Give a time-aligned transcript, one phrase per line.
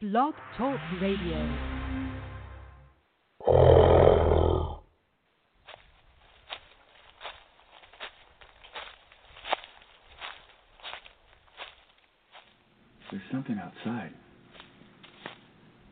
[0.00, 1.36] Blog Talk Radio.
[13.10, 14.14] There's something outside.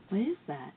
[0.08, 0.72] What is that?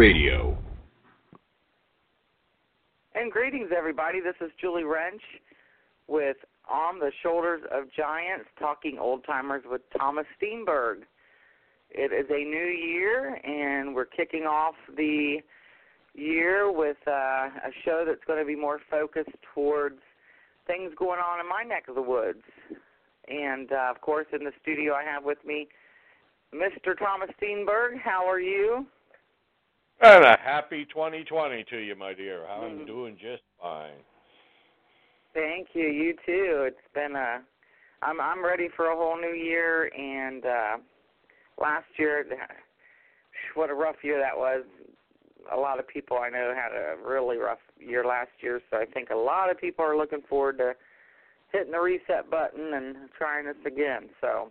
[0.00, 0.56] Radio.
[3.14, 4.18] And greetings, everybody.
[4.18, 5.20] This is Julie Wrench
[6.08, 6.38] with
[6.70, 11.02] On the Shoulders of Giants, talking old timers with Thomas Steenburg.
[11.90, 15.40] It is a new year, and we're kicking off the
[16.14, 19.98] year with uh, a show that's going to be more focused towards
[20.66, 22.40] things going on in my neck of the woods.
[23.28, 25.68] And uh, of course, in the studio, I have with me
[26.54, 26.98] Mr.
[26.98, 28.00] Thomas Steenburg.
[28.02, 28.86] How are you?
[30.02, 32.46] And a happy 2020 to you, my dear.
[32.46, 32.86] I'm Mhm.
[32.86, 34.02] doing just fine.
[35.34, 35.86] Thank you.
[35.86, 36.64] You too.
[36.64, 37.44] It's been a.
[38.02, 40.78] I'm I'm ready for a whole new year, and uh
[41.58, 42.26] last year,
[43.54, 44.64] what a rough year that was.
[45.50, 48.86] A lot of people I know had a really rough year last year, so I
[48.86, 50.74] think a lot of people are looking forward to
[51.52, 54.08] hitting the reset button and trying this again.
[54.20, 54.50] So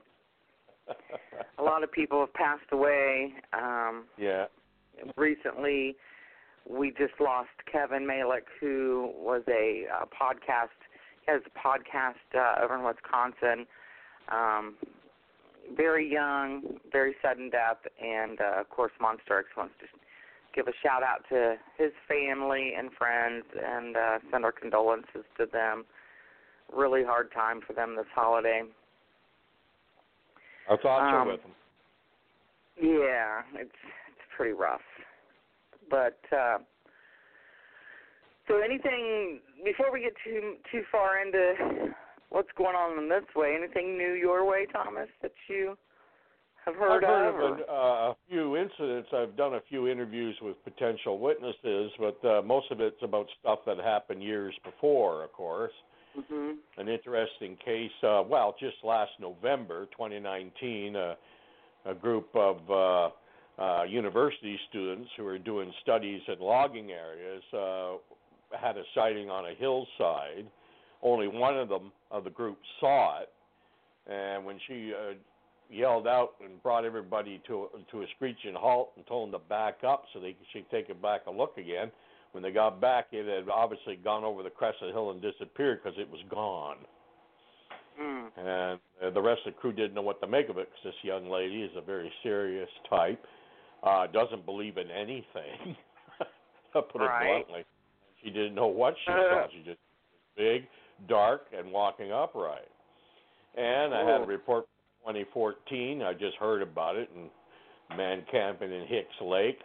[1.57, 3.33] a lot of people have passed away.
[3.53, 4.45] Um yeah.
[5.17, 5.95] Recently
[6.69, 10.69] we just lost Kevin Malik, who was a uh, podcast.
[11.25, 13.65] He has a podcast uh, over in Wisconsin.
[14.29, 14.75] Um,
[15.75, 19.87] very young, very sudden death, and uh, of course, Monster X wants to
[20.55, 25.45] give a shout out to his family and friends, and uh, send our condolences to
[25.51, 25.85] them.
[26.75, 28.63] Really hard time for them this holiday.
[30.67, 31.51] Our thoughts are Um, with them.
[32.81, 33.71] Yeah, it's
[34.39, 34.79] pretty rough.
[35.89, 36.59] But uh
[38.47, 41.91] so anything before we get too too far into
[42.29, 45.77] what's going on in this way, anything new your way, Thomas, that you
[46.65, 47.57] have heard I've heard of?
[47.57, 49.09] an, uh, a few incidents.
[49.13, 53.59] I've done a few interviews with potential witnesses, but uh, most of it's about stuff
[53.65, 55.73] that happened years before, of course.
[56.17, 56.57] Mhm.
[56.77, 61.15] An interesting case, uh, well, just last November 2019, uh,
[61.85, 63.09] a group of uh,
[63.59, 67.97] uh, university students who were doing studies in logging areas uh,
[68.57, 70.45] had a sighting on a hillside.
[71.01, 73.29] Only one of them of the group saw it,
[74.11, 75.13] and when she uh,
[75.69, 79.83] yelled out and brought everybody to to a screeching halt and told them to back
[79.87, 81.91] up so they could she take it back a look again.
[82.31, 85.21] When they got back, it had obviously gone over the crest of the hill and
[85.21, 86.77] disappeared because it was gone.
[87.99, 88.27] Mm.
[88.37, 90.93] And uh, the rest of the crew didn't know what to make of it because
[90.93, 93.38] this young lady is a very serious type, uh,
[93.83, 95.75] doesn't believe in anything,
[96.73, 97.25] to put Right.
[97.39, 97.65] it bluntly.
[98.23, 99.15] She didn't know what she Uh.
[99.45, 99.47] saw.
[99.51, 99.79] She just
[100.35, 100.67] big,
[101.07, 102.67] dark, and walking upright.
[103.55, 104.65] And I had a report
[105.03, 106.01] from 2014.
[106.03, 107.29] I just heard about it, and
[107.89, 109.59] a man camping in Hicks Lake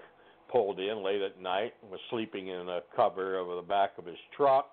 [0.48, 4.06] pulled in late at night, and was sleeping in a cover over the back of
[4.06, 4.70] his truck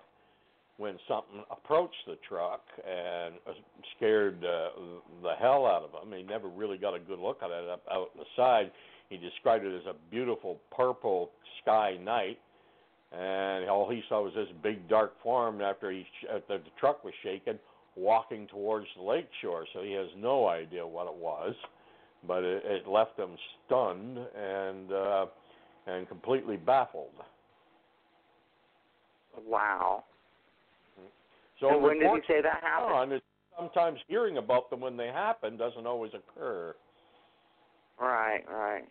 [0.78, 3.52] when something approached the truck and uh,
[3.96, 4.70] scared uh,
[5.22, 6.12] the hell out of him.
[6.16, 8.70] He never really got a good look at it up out the side.
[9.12, 12.38] He described it as a beautiful purple sky night,
[13.12, 17.12] and all he saw was this big dark form after he after the truck was
[17.22, 17.58] shaken,
[17.94, 19.66] walking towards the lake shore.
[19.74, 21.54] So he has no idea what it was,
[22.26, 23.36] but it, it left him
[23.66, 25.26] stunned and uh,
[25.86, 27.12] and completely baffled.
[29.46, 30.04] Wow.
[31.60, 33.12] So and when did you reports say that happened?
[33.12, 33.20] on
[33.58, 36.74] sometimes hearing about them when they happen doesn't always occur.
[38.00, 38.84] Right, right.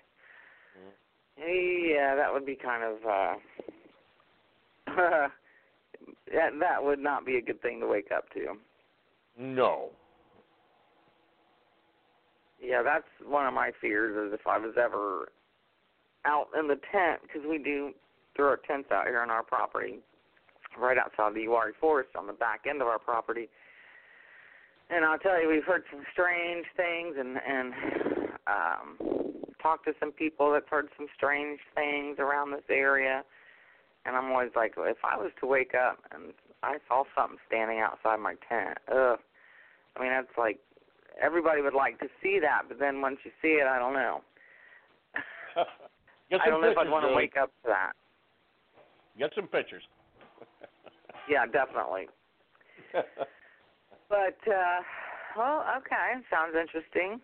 [1.37, 3.35] Yeah, that would be kind of uh
[6.33, 8.57] that that would not be a good thing to wake up to.
[9.37, 9.89] No.
[12.61, 15.29] Yeah, that's one of my fears is if I was ever
[16.25, 17.91] out in the tent because we do
[18.35, 19.99] throw our tents out here on our property,
[20.79, 23.49] right outside the Uwharrie Forest on the back end of our property.
[24.89, 27.73] and I'll tell you, we've heard some strange things, and and
[28.47, 29.20] um,
[29.61, 33.23] talked to some people that've heard some strange things around this area.
[34.05, 37.79] And I'm always like, if I was to wake up and I saw something standing
[37.79, 39.19] outside my tent, ugh.
[39.95, 40.59] I mean, that's like
[41.21, 44.21] everybody would like to see that, but then once you see it, I don't know.
[45.55, 47.91] I don't know if I'd want to wake up to that.
[49.17, 49.83] Get some pictures.
[51.29, 52.07] Yeah, definitely.
[54.09, 54.81] But uh
[55.37, 57.21] well, okay, sounds interesting.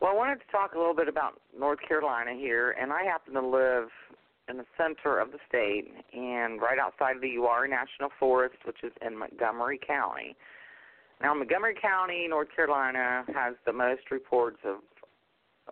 [0.00, 3.32] Well, I wanted to talk a little bit about North Carolina here, and I happen
[3.34, 3.88] to live
[4.48, 8.84] in the center of the state and right outside of the Uwharrie National Forest, which
[8.84, 10.36] is in Montgomery County.
[11.22, 14.76] Now, Montgomery County, North Carolina, has the most reports of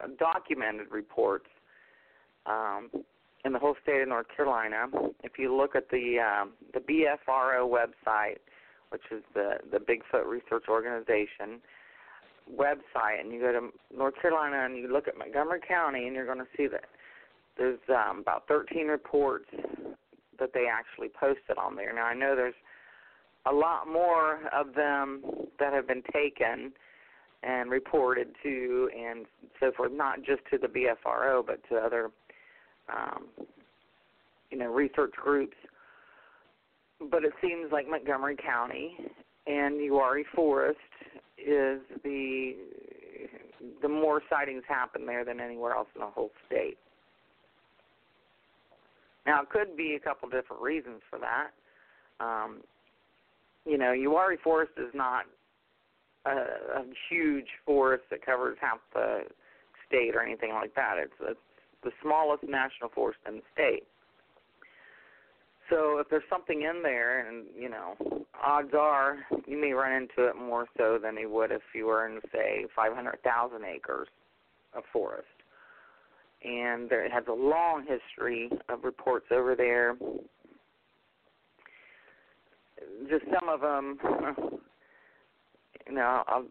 [0.01, 1.47] uh, documented reports
[2.47, 2.91] um,
[3.45, 4.87] in the whole state of North Carolina.
[5.23, 8.39] If you look at the um, the BFRO website,
[8.89, 11.61] which is the the Bigfoot Research Organization
[12.53, 16.27] website, and you go to North Carolina and you look at Montgomery County, and you're
[16.27, 16.85] going to see that
[17.57, 19.47] there's um, about 13 reports
[20.39, 21.95] that they actually posted on there.
[21.95, 22.55] Now I know there's
[23.47, 25.23] a lot more of them
[25.59, 26.73] that have been taken
[27.43, 29.27] and reported to and
[29.61, 32.11] so forth, not just to the BFRO, but to other,
[32.93, 33.27] um,
[34.51, 35.57] you know, research groups.
[37.11, 38.97] But it seems like Montgomery County
[39.47, 40.79] and Uwharrie Forest
[41.47, 42.55] is the
[43.83, 46.77] the more sightings happen there than anywhere else in the whole state.
[49.27, 51.51] Now, it could be a couple different reasons for that.
[52.21, 52.59] Um,
[53.65, 55.25] you know, Uwharrie Forest is not
[56.27, 59.23] a, a huge forest that covers half the
[59.87, 60.97] state or anything like that.
[60.99, 61.41] It's, it's
[61.83, 63.85] the smallest national forest in the state.
[65.71, 67.95] So if there's something in there, and you know,
[68.43, 72.07] odds are you may run into it more so than you would if you were
[72.07, 74.09] in, say, 500,000 acres
[74.75, 75.27] of forest.
[76.45, 79.97] And there, it has a long history of reports over there.
[83.09, 83.99] Just some of them,
[85.89, 86.45] you know, I'll,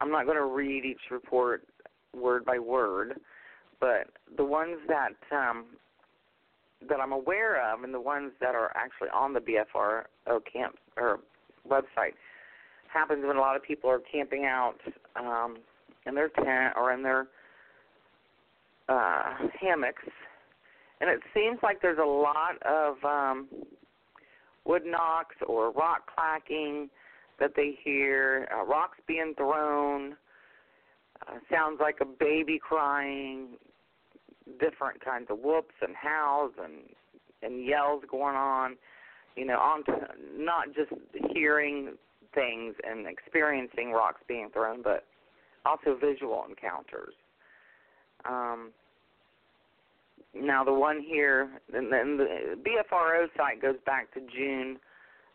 [0.00, 1.62] I'm not going to read each report
[2.14, 3.20] word by word,
[3.80, 5.64] but the ones that um,
[6.88, 10.04] that I'm aware of, and the ones that are actually on the BFRO
[10.52, 11.20] camp or
[11.68, 12.14] website,
[12.92, 14.76] happens when a lot of people are camping out
[15.16, 15.56] um,
[16.06, 17.26] in their tent or in their
[18.88, 20.02] uh, hammocks,
[21.00, 23.48] and it seems like there's a lot of um,
[24.64, 26.88] wood knocks or rock clacking
[27.40, 30.16] that they hear, uh, rocks being thrown.
[31.26, 33.48] Uh, sounds like a baby crying,
[34.60, 36.82] different kinds of whoops and howls and
[37.42, 38.76] and yells going on.
[39.36, 39.92] You know, on to,
[40.36, 40.92] not just
[41.32, 41.94] hearing
[42.34, 45.04] things and experiencing rocks being thrown, but
[45.64, 47.14] also visual encounters.
[48.24, 48.72] Um,
[50.34, 54.78] now, the one here, and then the BFRO site goes back to June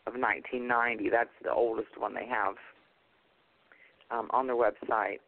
[0.07, 1.09] of 1990.
[1.09, 2.55] That's the oldest one they have
[4.09, 5.19] um, on their website.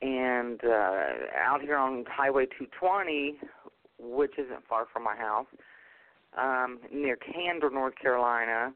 [0.00, 1.02] And uh,
[1.36, 3.36] out here on Highway 220,
[3.98, 5.46] which isn't far from my house,
[6.36, 8.72] um, near Candor, North Carolina,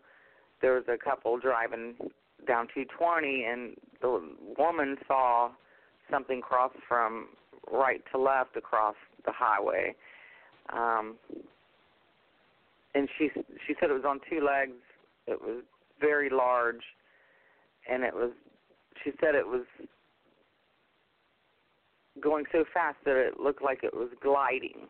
[0.61, 1.95] there was a couple driving
[2.47, 4.21] down 220, and the
[4.59, 5.50] woman saw
[6.11, 7.29] something cross from
[7.71, 9.95] right to left across the highway.
[10.73, 11.17] Um,
[12.95, 13.31] and she
[13.67, 14.76] she said it was on two legs.
[15.26, 15.62] It was
[16.00, 16.83] very large,
[17.91, 18.31] and it was.
[19.02, 19.64] She said it was
[22.21, 24.88] going so fast that it looked like it was gliding.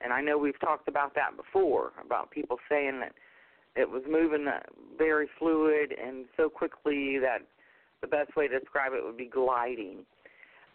[0.00, 3.12] And I know we've talked about that before about people saying that
[3.76, 4.46] it was moving
[4.98, 7.38] very fluid and so quickly that
[8.00, 9.98] the best way to describe it would be gliding.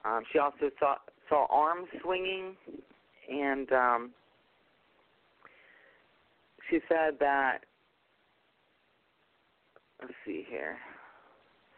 [0.06, 0.96] Um, she also saw
[1.28, 2.56] saw arms swinging,
[3.32, 4.12] and um,
[6.70, 7.60] she said that.
[10.00, 10.78] Let's see here.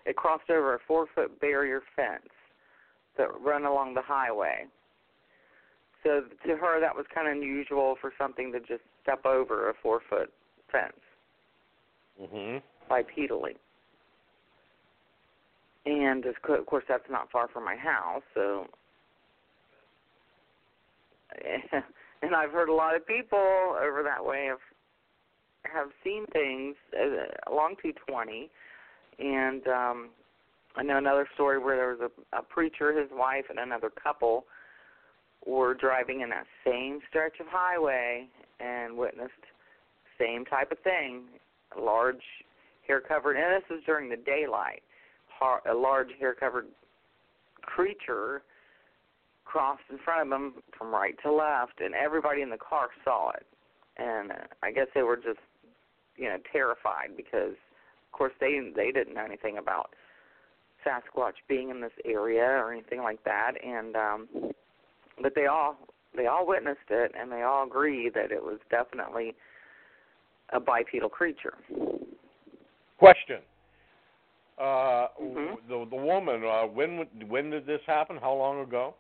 [0.06, 2.28] It crossed over a four foot barrier fence
[3.18, 4.66] that run along the highway.
[6.04, 9.74] So to her, that was kind of unusual for something to just step over a
[9.82, 10.32] four foot
[10.72, 10.94] fence
[12.22, 12.62] Mhm.
[12.90, 13.58] bipedally.
[15.86, 18.68] And of course, that's not far from my house, so.
[22.24, 24.58] And I've heard a lot of people over that way have
[25.72, 28.50] have seen things uh, along 220,
[29.20, 30.10] and um,
[30.78, 34.46] I know another story where there was a, a preacher, his wife, and another couple
[35.46, 38.28] were driving in that same stretch of highway
[38.60, 39.32] and witnessed
[40.20, 41.24] same type of thing,
[41.76, 42.22] a large
[42.88, 44.84] hair covered, and this was during the daylight.
[45.70, 46.66] A large hair covered
[47.62, 48.42] creature
[49.46, 53.30] crossed in front of them from right to left, and everybody in the car saw
[53.32, 53.46] it.
[53.98, 55.40] And uh, I guess they were just,
[56.18, 59.92] you know, terrified because, of course, they they didn't know anything about
[60.88, 63.54] Sasquatch being in this area or anything like that.
[63.64, 64.28] And um,
[65.22, 65.78] but they all
[66.16, 69.36] they all witnessed it, and they all agree that it was definitely
[70.54, 71.56] a bipedal creature.
[72.98, 73.42] Question.
[74.58, 75.58] Uh, Mhm.
[75.68, 76.44] The the woman.
[76.44, 78.18] Uh, when when did this happen?
[78.18, 78.96] How long ago?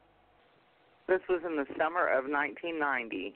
[1.07, 3.35] This was in the summer of 1990.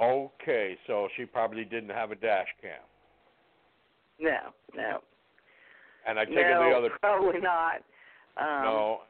[0.00, 2.80] Okay, so she probably didn't have a dash cam.
[4.18, 5.02] No, no,
[6.06, 7.82] And I take no, the other probably not.
[8.36, 9.00] Um, no.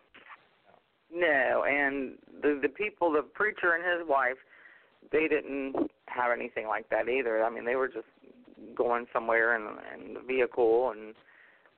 [1.14, 4.38] No, and the the people, the preacher and his wife,
[5.10, 5.74] they didn't
[6.06, 7.44] have anything like that either.
[7.44, 8.06] I mean, they were just
[8.74, 9.62] going somewhere in
[9.94, 11.14] in the vehicle, and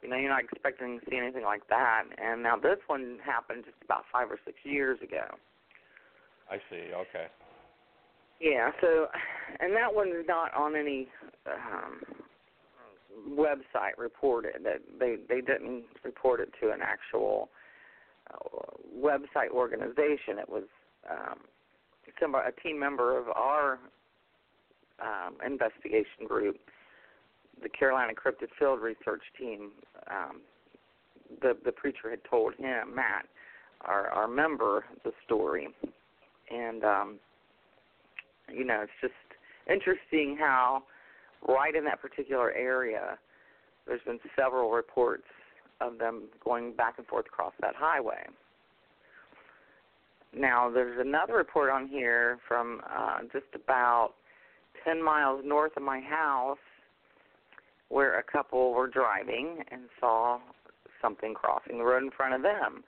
[0.03, 2.05] you know, you're not expecting to see anything like that.
[2.19, 5.25] And now this one happened just about five or six years ago.
[6.51, 6.93] I see.
[6.93, 7.27] Okay.
[8.41, 9.07] Yeah, so,
[9.61, 11.09] and that one's not on any
[11.47, 12.03] um,
[13.29, 14.55] website reported.
[14.63, 17.51] That they they didn't report it to an actual
[18.33, 18.61] uh,
[18.97, 20.39] website organization.
[20.39, 20.65] It was
[21.11, 21.39] um,
[22.21, 23.79] some a team member of our
[25.01, 26.57] um, investigation group,
[27.63, 29.73] the Carolina Cryptid Field Research Team.
[30.11, 30.41] Um,
[31.41, 33.27] the the preacher had told him Matt,
[33.83, 35.69] our our member, the story,
[36.51, 37.19] and um,
[38.53, 39.15] you know it's just
[39.69, 40.83] interesting how
[41.47, 43.19] right in that particular area
[43.87, 45.25] there's been several reports
[45.81, 48.25] of them going back and forth across that highway.
[50.37, 54.15] Now, there's another report on here from uh, just about
[54.85, 56.59] 10 miles north of my house
[57.89, 60.39] where a couple were driving and saw
[61.01, 62.83] something crossing the road in front of them.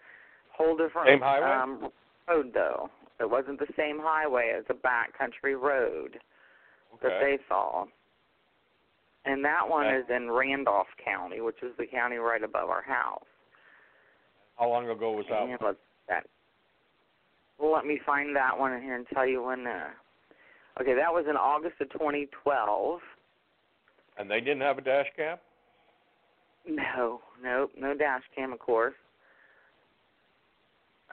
[0.53, 1.47] Whole different Same highway?
[1.47, 1.91] um,
[2.29, 2.91] road, though.
[3.21, 6.19] It wasn't the same highway as a backcountry road
[7.03, 7.85] that they saw.
[9.26, 9.97] And that one Okay.
[9.97, 13.26] is in Randolph County, which is the county right above our house.
[14.56, 15.42] How long ago was that?
[15.42, 15.78] And let's
[16.09, 16.26] that.
[17.59, 19.66] Well, let me find that one in here and tell you when.
[19.66, 19.90] Uh,
[20.80, 23.00] okay, that was in August of 2012.
[24.18, 25.38] And they didn't have a dash cam?
[26.64, 28.95] No, nope, no dash cam, of course.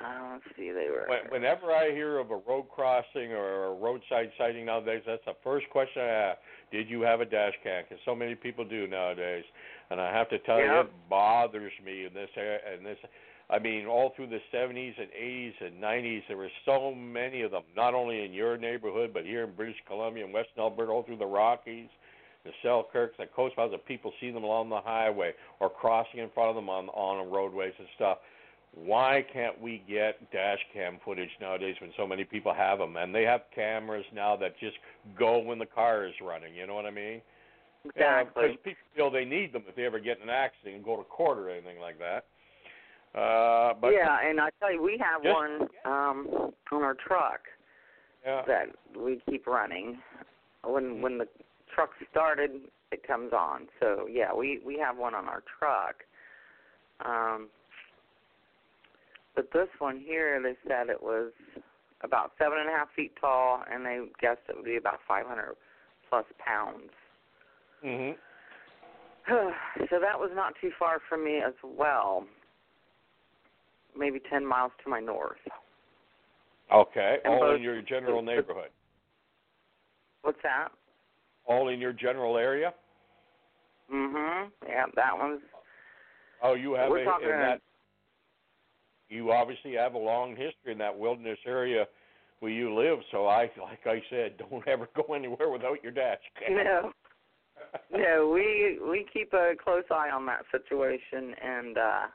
[0.01, 1.05] Let's see, they were.
[1.07, 5.35] When- Whenever I hear of a road crossing or a roadside sighting nowadays, that's the
[5.43, 6.39] first question I ask.
[6.71, 7.83] Did you have a dash cam?
[7.87, 9.45] Because so many people do nowadays,
[9.91, 12.59] and I have to tell you, it bothers me in this area.
[12.73, 12.97] And this,
[13.49, 17.51] I mean, all through the 70s and 80s and 90s, there were so many of
[17.51, 17.63] them.
[17.75, 21.17] Not only in your neighborhood, but here in British Columbia and Western Alberta, all through
[21.17, 21.89] the Rockies,
[22.43, 23.79] the Selkirks, the Coast Mountains.
[23.79, 27.29] That people see them along the highway or crossing in front of them on on
[27.31, 28.17] roadways and stuff
[28.75, 33.13] why can't we get dash cam footage nowadays when so many people have them and
[33.13, 34.75] they have cameras now that just
[35.17, 37.21] go when the car is running you know what i mean
[37.85, 38.43] exactly.
[38.43, 40.97] because people feel they need them if they ever get in an accident and go
[40.97, 42.25] to court or anything like that
[43.15, 47.41] uh but yeah, and I tell you, we have Just- one um on our truck
[48.25, 49.99] yeah, that we keep running.
[50.63, 51.27] When when the
[51.73, 52.51] truck started,
[52.91, 53.67] it comes on.
[53.79, 56.03] So yeah, we we have one on our truck.
[57.05, 57.49] Um,
[59.35, 61.31] but this one here, they said it was
[62.01, 65.55] about seven and a half feet tall, and they guessed it would be about 500
[66.09, 66.91] plus pounds.
[67.83, 68.15] mhm
[69.29, 72.25] so that was not too far from me as well.
[73.97, 75.37] Maybe 10 miles to my north.
[76.73, 78.69] okay And all both- in your general both- neighborhood
[80.23, 80.69] What's that?
[81.45, 82.73] all in your general area
[83.91, 84.51] Mhm.
[84.67, 85.41] Yeah, that one's
[86.41, 87.61] oh you have We're a talking- in that
[89.09, 91.85] you obviously have a long history in that wilderness area
[92.39, 96.19] where you live so i like i said don't ever go anywhere without your dash
[96.39, 96.91] cam no.
[97.91, 102.05] no, we we keep a close eye on that situation, and uh,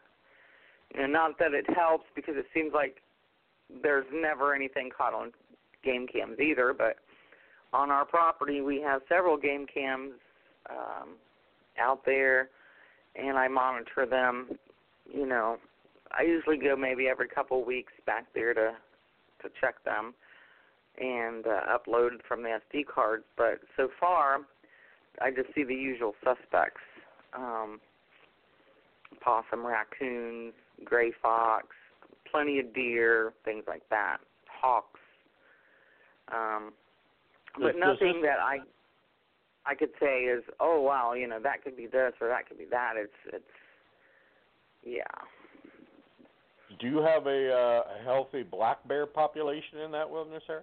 [0.94, 2.96] you know, not that it helps because it seems like
[3.82, 5.32] there's never anything caught on
[5.84, 6.74] game cams either.
[6.76, 6.96] But
[7.72, 10.12] on our property, we have several game cams
[10.70, 11.10] um,
[11.80, 12.48] out there,
[13.16, 14.50] and I monitor them.
[15.12, 15.56] You know,
[16.16, 18.72] I usually go maybe every couple weeks back there to
[19.42, 20.14] to check them
[21.00, 23.24] and uh, upload from the SD cards.
[23.36, 24.38] But so far,
[25.20, 26.80] I just see the usual suspects:
[27.36, 27.80] um,
[29.20, 31.68] possum, raccoons, gray fox,
[32.30, 34.18] plenty of deer, things like that,
[34.60, 35.00] hawks.
[36.32, 36.72] Um,
[37.58, 38.58] but nothing that I
[39.66, 42.58] I could say is, oh wow, you know that could be this or that could
[42.58, 42.94] be that.
[42.96, 43.44] It's it's
[44.84, 45.02] yeah.
[46.78, 50.62] Do you have a, uh, a healthy black bear population in that wilderness area?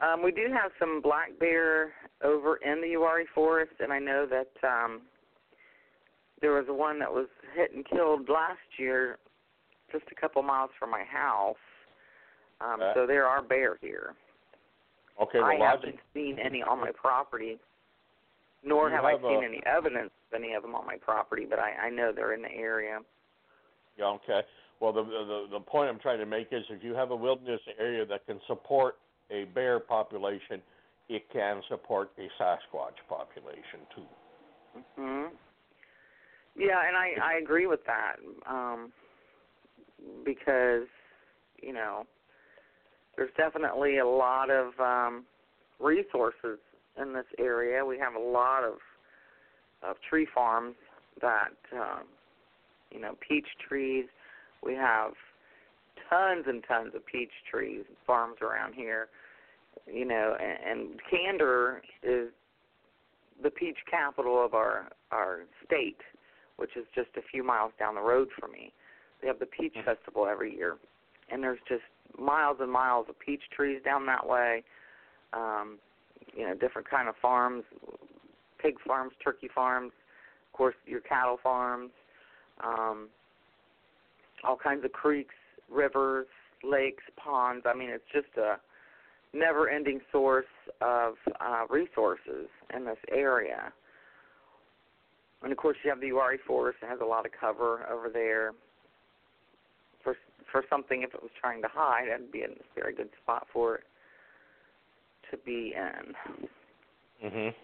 [0.00, 1.92] Um, we do have some black bear
[2.22, 5.02] over in the Uwharrie Forest, and I know that um,
[6.40, 9.18] there was one that was hit and killed last year,
[9.90, 11.56] just a couple miles from my house.
[12.60, 14.14] Um, Uh, so there are bear here.
[15.20, 17.58] Okay, well, I haven't seen any on my property,
[18.62, 21.46] nor have, have I seen a- any evidence of any of them on my property.
[21.48, 23.00] But I, I know they're in the area.
[23.98, 24.40] Yeah, okay.
[24.80, 27.60] Well, the, the the point I'm trying to make is if you have a wilderness
[27.78, 28.96] area that can support
[29.30, 30.60] a bear population,
[31.08, 34.80] it can support a Sasquatch population too.
[34.96, 35.24] hmm
[36.56, 38.92] Yeah, and I I agree with that um,
[40.24, 40.86] because
[41.62, 42.04] you know
[43.16, 45.24] there's definitely a lot of um,
[45.80, 46.58] resources
[47.00, 47.84] in this area.
[47.84, 48.74] We have a lot of
[49.82, 50.74] of tree farms
[51.20, 52.04] that um,
[52.90, 54.06] you know peach trees.
[54.62, 55.12] We have
[56.08, 59.08] tons and tons of peach trees and farms around here.
[59.86, 62.28] You know, and, and Candor is
[63.42, 66.00] the peach capital of our our state,
[66.56, 68.72] which is just a few miles down the road from me.
[69.20, 70.76] They have the peach festival every year,
[71.30, 71.82] and there's just
[72.18, 74.62] miles and miles of peach trees down that way.
[75.32, 75.78] Um,
[76.34, 77.64] you know, different kind of farms,
[78.60, 79.92] pig farms, turkey farms,
[80.46, 81.90] of course your cattle farms,
[82.62, 83.08] um,
[84.44, 85.34] all kinds of creeks,
[85.70, 86.26] rivers,
[86.62, 87.64] lakes, ponds.
[87.66, 88.56] I mean, it's just a
[89.32, 90.46] never-ending source
[90.80, 93.72] of uh, resources in this area.
[95.42, 96.78] And of course, you have the Uwharrie Forest.
[96.82, 98.52] It has a lot of cover over there.
[100.02, 100.16] For
[100.50, 103.76] for something, if it was trying to hide, that'd be a very good spot for
[103.76, 103.84] it
[105.30, 106.14] to be in.
[107.22, 107.54] Mhm.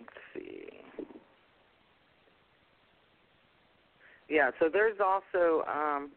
[0.00, 0.84] Let's see.
[4.28, 6.10] Yeah, so there's also um,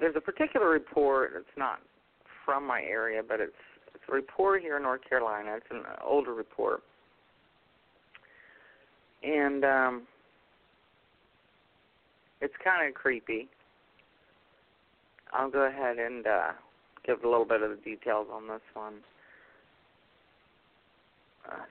[0.00, 1.32] there's a particular report.
[1.36, 1.80] It's not
[2.44, 3.52] from my area, but it's
[3.94, 5.56] it's a report here in North Carolina.
[5.56, 6.82] It's an older report,
[9.22, 10.02] and um,
[12.40, 13.48] it's kind of creepy.
[15.32, 16.52] I'll go ahead and uh,
[17.06, 18.94] give a little bit of the details on this one.
[21.48, 21.62] Let's.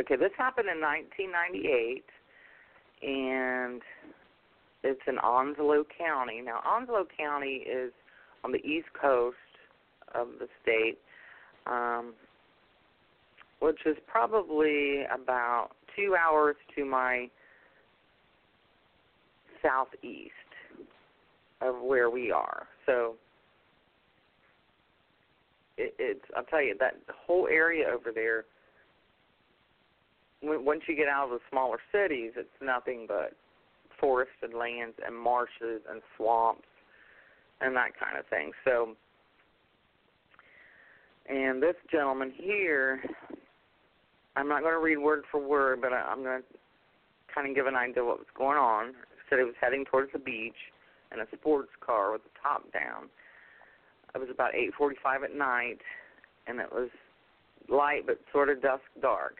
[0.00, 2.04] Okay, this happened in 1998,
[3.02, 3.82] and
[4.82, 6.40] it's in Onslow County.
[6.44, 7.92] Now, Onslow County is
[8.44, 9.36] on the east coast
[10.14, 10.98] of the state,
[11.66, 12.14] um,
[13.60, 17.28] which is probably about two hours to my
[19.62, 20.32] southeast
[21.60, 22.68] of where we are.
[22.86, 23.16] So
[25.76, 26.94] it, it's I'll tell you that
[27.26, 28.44] whole area over there.
[30.42, 33.32] Once you get out of the smaller cities, it's nothing but
[34.00, 36.68] forested lands and marshes and swamps
[37.60, 38.52] and that kind of thing.
[38.64, 38.94] So,
[41.28, 43.00] and this gentleman here,
[44.36, 46.58] I'm not going to read word for word, but I, I'm going to
[47.34, 48.88] kind of give an idea what was going on.
[48.88, 50.56] He said he was heading towards the beach
[51.12, 53.08] in a sports car with the top down.
[54.14, 55.78] It was about 8:45 at night,
[56.46, 56.88] and it was
[57.68, 59.36] light but sort of dusk dark.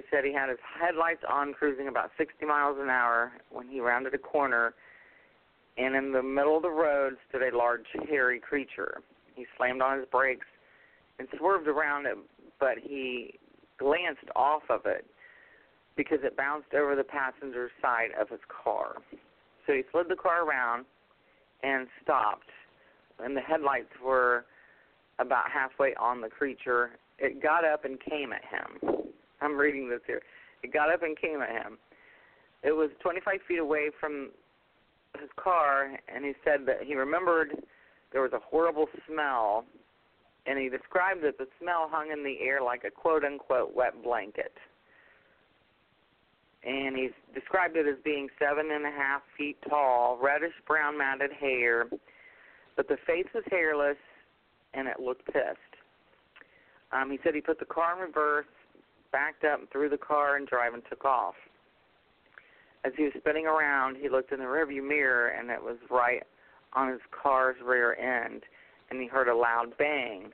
[0.00, 3.80] He said he had his headlights on, cruising about 60 miles an hour when he
[3.80, 4.72] rounded a corner,
[5.76, 9.02] and in the middle of the road stood a large, hairy creature.
[9.34, 10.46] He slammed on his brakes
[11.18, 12.16] and swerved around it,
[12.58, 13.38] but he
[13.78, 15.04] glanced off of it
[15.96, 18.94] because it bounced over the passenger side of his car.
[19.66, 20.86] So he slid the car around
[21.62, 22.48] and stopped,
[23.22, 24.46] and the headlights were
[25.18, 26.92] about halfway on the creature.
[27.18, 28.99] It got up and came at him.
[29.42, 30.22] I'm reading this here.
[30.62, 31.78] It got up and came at him.
[32.62, 34.30] It was 25 feet away from
[35.18, 37.62] his car, and he said that he remembered
[38.12, 39.64] there was a horrible smell,
[40.46, 44.02] and he described that the smell hung in the air like a quote unquote wet
[44.02, 44.52] blanket.
[46.62, 51.32] And he described it as being seven and a half feet tall, reddish brown matted
[51.32, 51.86] hair,
[52.76, 53.96] but the face was hairless,
[54.74, 55.58] and it looked pissed.
[56.92, 58.46] Um, he said he put the car in reverse,
[59.12, 61.34] backed up, and threw the car in drive, and took off.
[62.84, 66.22] As he was spinning around, he looked in the rearview mirror, and it was right
[66.72, 68.42] on his car's rear end,
[68.90, 70.32] and he heard a loud bang.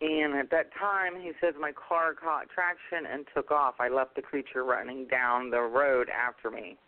[0.00, 3.74] And at that time, he says, my car caught traction and took off.
[3.78, 6.78] I left the creature running down the road after me.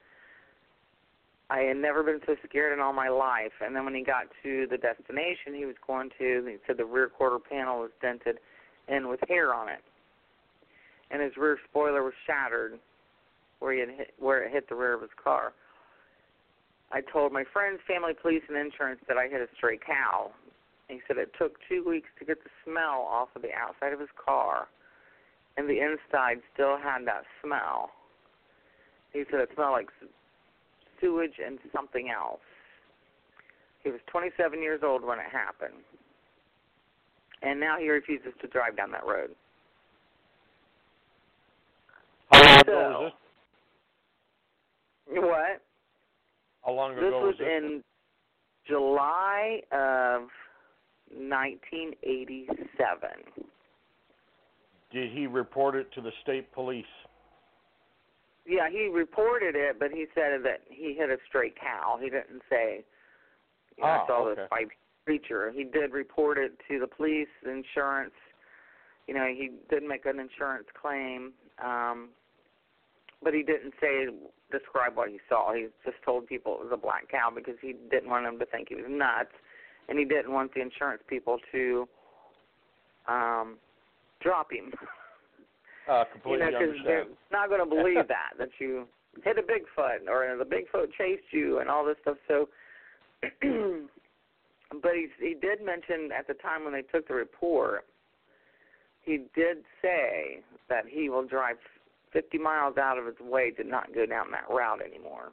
[1.51, 3.53] I had never been so scared in all my life.
[3.63, 6.87] And then when he got to the destination he was going to, he said the
[6.87, 8.39] rear quarter panel was dented
[8.89, 9.83] in with hair on it,
[11.13, 12.81] and his rear spoiler was shattered
[13.61, 15.53] where he had hit, where it hit the rear of his car.
[16.91, 20.33] I told my friends, family, police, and insurance that I hit a stray cow.
[20.89, 24.01] He said it took two weeks to get the smell off of the outside of
[24.01, 24.69] his car,
[25.57, 27.91] and the inside still had that smell.
[29.13, 29.89] He said it smelled like
[31.01, 32.41] sewage and something else.
[33.85, 35.83] He was 27 years old when it happened,
[37.43, 39.31] and now he refuses to drive down that road.
[42.31, 43.13] How long ago So- was
[45.07, 45.61] What?
[46.65, 47.47] How long This ago was this?
[47.47, 47.85] in
[48.67, 50.31] July of
[51.11, 53.11] 1987.
[54.91, 56.87] Did he report it to the state police?
[58.45, 61.97] Yeah, he reported it, but he said that he hit a stray cow.
[62.01, 62.85] He didn't say,
[63.77, 64.41] you know, Ah, I saw okay.
[64.43, 64.69] this five
[65.05, 65.51] creature.
[65.51, 68.15] He did report it to the police, insurance.
[69.07, 72.11] You know, he did make an insurance claim, um,
[73.23, 74.07] but he didn't say
[74.51, 75.55] describe what he saw.
[75.55, 78.47] He just told people it was a black cow because he didn't want them to
[78.47, 79.33] think he was nuts,
[79.89, 81.89] and he didn't want the insurance people to
[83.09, 83.57] um,
[84.21, 84.73] drop him.
[85.91, 88.87] Uh, you know, because they're not going to believe that that you
[89.25, 92.17] hit a Bigfoot or the Bigfoot chased you and all this stuff.
[92.29, 92.49] So,
[94.81, 97.85] but he he did mention at the time when they took the report,
[99.05, 101.57] he did say that he will drive
[102.13, 105.33] 50 miles out of its way to not go down that route anymore.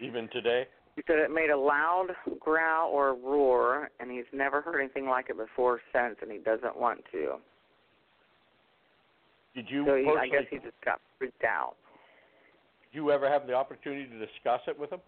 [0.00, 0.66] Even today?
[0.96, 5.30] He said it made a loud growl or roar, and he's never heard anything like
[5.30, 7.36] it before since, and he doesn't want to.
[9.54, 11.74] Did you so he, I guess he just got freaked out.
[12.90, 15.00] Did you ever have the opportunity to discuss it with him?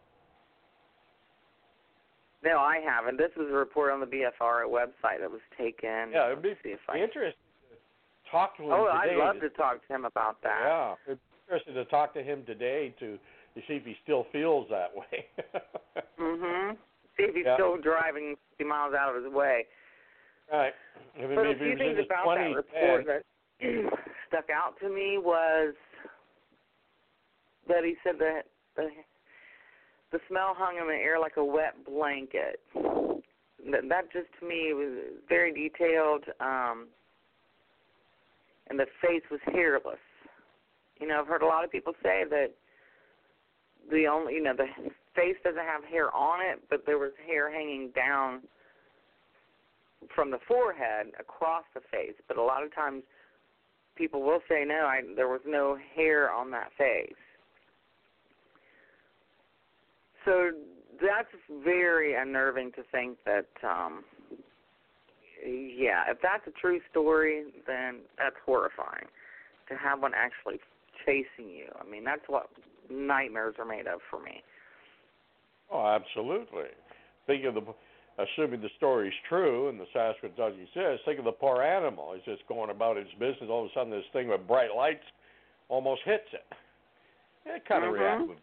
[2.44, 3.18] No, I haven't.
[3.18, 6.10] This was a report on the BFR website that was taken.
[6.12, 6.98] Yeah, it'd be see if I.
[6.98, 7.38] interesting
[8.32, 8.86] talk to him Oh.
[8.90, 10.58] I'd love to talk to him about that.
[10.64, 13.18] Yeah, it'd be interesting to talk to him today to
[13.54, 15.28] to see if he still feels that way.
[16.18, 16.76] Mhm.
[17.18, 17.54] See if he's Yeah.
[17.54, 19.66] still driving 50 miles out of his way.
[20.50, 20.74] right.
[21.14, 23.22] But a few things about 20s, that report that
[24.28, 25.74] stuck out to me was
[27.68, 28.88] that he said that the
[30.10, 32.60] the smell hung in the air like a wet blanket.
[32.74, 36.24] That, that just to me was very detailed.
[36.40, 36.88] Um,
[38.72, 40.00] and the face was hairless.
[40.98, 42.52] You know, I've heard a lot of people say that
[43.90, 44.66] the only, you know, the
[45.14, 48.40] face doesn't have hair on it, but there was hair hanging down
[50.14, 52.14] from the forehead across the face.
[52.26, 53.02] But a lot of times
[53.94, 57.12] people will say no, I there was no hair on that face.
[60.24, 60.50] So
[60.98, 61.28] that's
[61.62, 64.02] very unnerving to think that um
[65.44, 69.06] yeah, if that's a true story, then that's horrifying.
[69.68, 70.60] To have one actually
[71.04, 71.68] chasing you.
[71.80, 72.48] I mean, that's what
[72.90, 74.42] nightmares are made of for me.
[75.70, 76.68] Oh, absolutely.
[77.26, 77.62] Think of the,
[78.18, 81.04] assuming the story's true and the Sasquatch does exist.
[81.04, 82.12] Think of the poor animal.
[82.14, 83.48] He's just going about his business.
[83.48, 85.04] All of a sudden, this thing with bright lights
[85.68, 86.44] almost hits it.
[87.46, 87.98] It kind of Mhm.
[87.98, 88.38] react with.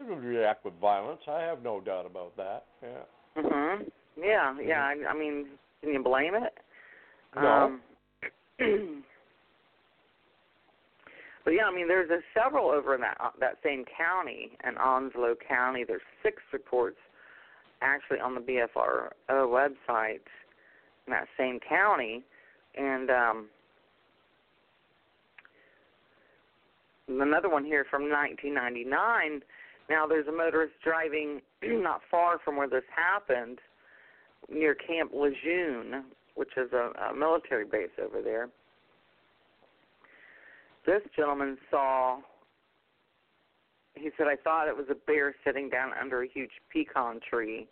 [0.00, 1.22] It would react with violence.
[1.28, 2.64] I have no doubt about that.
[2.82, 3.04] Yeah.
[3.36, 3.90] Mhm.
[4.16, 4.84] Yeah, yeah.
[4.84, 6.54] I, I mean, can you blame it?
[7.36, 7.48] No.
[7.48, 7.80] Um,
[11.44, 14.76] but yeah, I mean, there's a several over in that uh, that same county, in
[14.76, 15.84] Onslow County.
[15.86, 16.98] There's six reports
[17.80, 20.20] actually on the BFR website
[21.06, 22.24] in that same county,
[22.76, 23.46] and um,
[27.08, 29.40] another one here from 1999.
[29.88, 33.58] Now, there's a motorist driving not far from where this happened,
[34.50, 38.48] near Camp Lejeune, which is a, a military base over there.
[40.86, 42.18] This gentleman saw,
[43.94, 47.66] he said, I thought it was a bear sitting down under a huge pecan tree.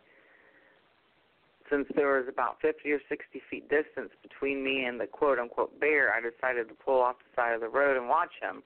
[1.70, 5.80] Since there was about 50 or 60 feet distance between me and the quote unquote
[5.80, 8.62] bear, I decided to pull off the side of the road and watch him.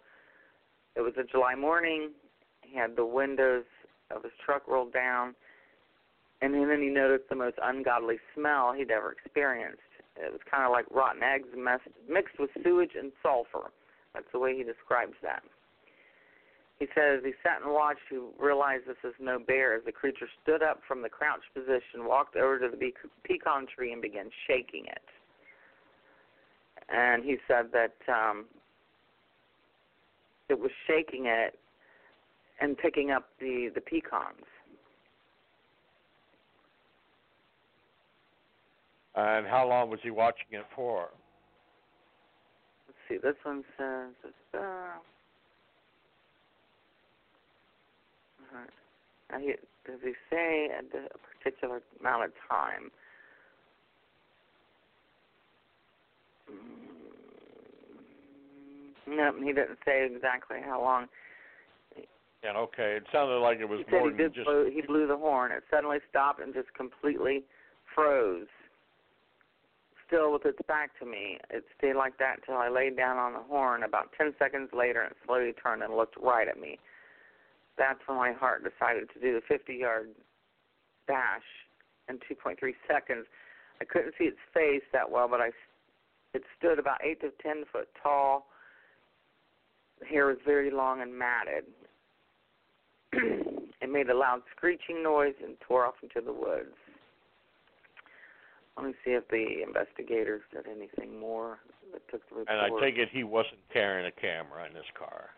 [0.96, 2.11] It was a July morning.
[2.62, 3.64] He had the windows
[4.11, 5.35] of his truck rolled down,
[6.42, 9.83] and then he noticed the most ungodly smell he'd ever experienced.
[10.16, 13.70] It was kind of like rotten eggs messed, mixed with sewage and sulfur.
[14.14, 15.42] That's the way he describes that.
[16.79, 18.00] He says he sat and watched.
[18.09, 22.07] He realized this is no bear as the creature stood up from the crouched position,
[22.07, 22.92] walked over to the
[23.24, 25.05] pecan tree, and began shaking it.
[26.88, 28.46] And he said that um,
[30.48, 31.59] it was shaking it
[32.61, 34.46] and picking up the the pecans.
[39.14, 41.09] And how long was he watching it for?
[42.87, 43.16] Let's see.
[43.16, 44.14] This one says.
[44.55, 44.59] Uh,
[48.53, 48.70] alright.
[49.31, 49.55] Now he,
[49.87, 52.90] does he say a, a particular amount of time?
[56.51, 56.57] Mm,
[59.16, 61.07] No, he didn't say exactly how long.
[62.42, 64.46] And okay, it sounded like it was He said more he than just.
[64.46, 65.53] blow, he blew the horn.
[65.53, 67.42] It suddenly stopped and just completely
[67.94, 68.46] froze.
[70.11, 71.38] Still with its back to me.
[71.51, 73.85] It stayed like that until I laid down on the horn.
[73.85, 76.81] About ten seconds later, it slowly turned and looked right at me.
[77.79, 80.09] That's when my heart decided to do the 50-yard
[81.07, 81.46] dash
[82.09, 82.57] in 2.3
[82.88, 83.27] seconds.
[83.81, 85.51] I couldn't see its face that well, but I
[86.35, 88.46] it stood about eight to ten foot tall.
[90.01, 91.64] The hair was very long and matted.
[93.12, 96.75] it made a loud screeching noise and tore off into the woods.
[98.81, 101.59] Let me see if the investigators did anything more
[101.93, 102.49] that took the report.
[102.49, 105.31] And I take it he wasn't carrying a camera in his car.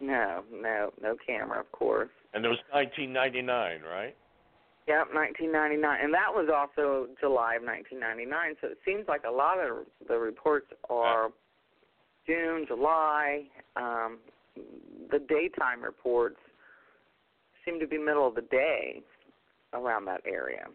[0.00, 2.10] No, no, no camera, of course.
[2.34, 4.16] And it was 1999, right?
[4.88, 8.56] Yep, 1999, and that was also July of 1999.
[8.60, 11.30] So it seems like a lot of the reports are
[12.26, 13.44] June, July.
[13.76, 14.18] Um,
[15.10, 16.38] the daytime reports
[17.64, 19.02] seem to be middle of the day
[19.72, 20.66] around that area.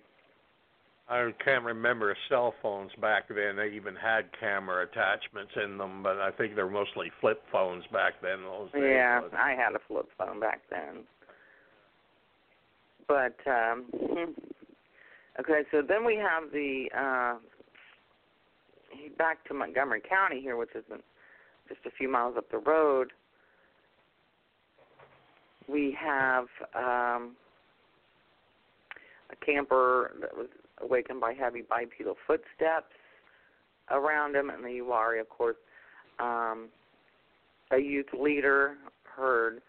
[1.10, 3.56] I can't remember cell phones back then.
[3.56, 8.16] They even had camera attachments in them, but I think they're mostly flip phones back
[8.22, 8.42] then.
[8.44, 8.84] Those days.
[8.86, 11.04] Yeah, I had a flip phone back then.
[13.08, 13.86] But um
[15.40, 17.36] okay, so then we have the uh
[19.18, 21.04] back to Montgomery County here, which isn't
[21.70, 23.14] just a few miles up the road.
[25.70, 27.38] We have um
[29.32, 30.48] a camper that was
[30.82, 32.94] awakened by heavy bipedal footsteps
[33.92, 35.58] around him in the Uwharrie, of course.
[36.20, 36.70] Um
[37.72, 39.62] a youth leader heard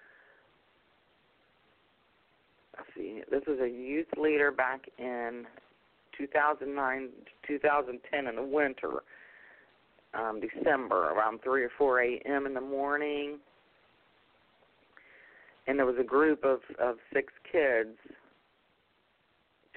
[2.76, 5.44] let's see this was a youth leader back in
[6.16, 7.08] 2009
[7.46, 9.02] 2010 in the winter
[10.14, 12.46] um december around 3 or 4 a.m.
[12.46, 13.38] in the morning
[15.66, 17.96] and there was a group of of six kids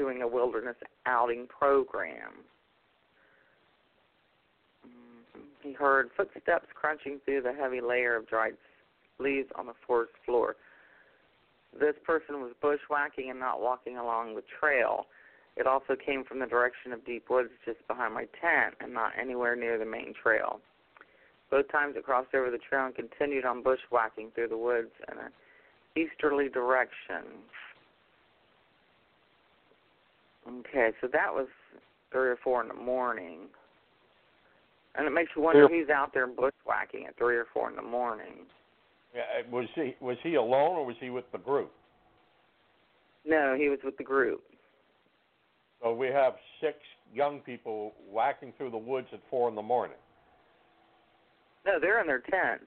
[0.01, 2.33] doing a wilderness outing program
[4.87, 5.45] Mhm.
[5.61, 8.57] He heard footsteps crunching through the heavy layer of dried
[9.19, 10.55] leaves on the forest floor.
[11.73, 15.07] This person was bushwhacking and not walking along the trail.
[15.55, 19.17] It also came from the direction of deep woods just behind my tent and not
[19.17, 20.61] anywhere near the main trail.
[21.49, 25.17] Both times it crossed over the trail and continued on bushwhacking through the woods in
[25.17, 25.31] an
[25.95, 27.43] easterly direction.
[30.59, 31.47] Okay, so that was
[32.11, 33.47] three or four in the morning.
[34.95, 37.75] And it makes you wonder Three who's out there bushwhacking at three or four in
[37.75, 38.45] the morning.
[39.15, 41.71] Yeah, uh, was he was he alone or was he with the group?
[43.25, 44.43] No, he was with the group.
[45.81, 46.77] So we have six
[47.13, 49.97] young people whacking through the woods at four in the morning.
[51.65, 52.65] No, they're in their tents.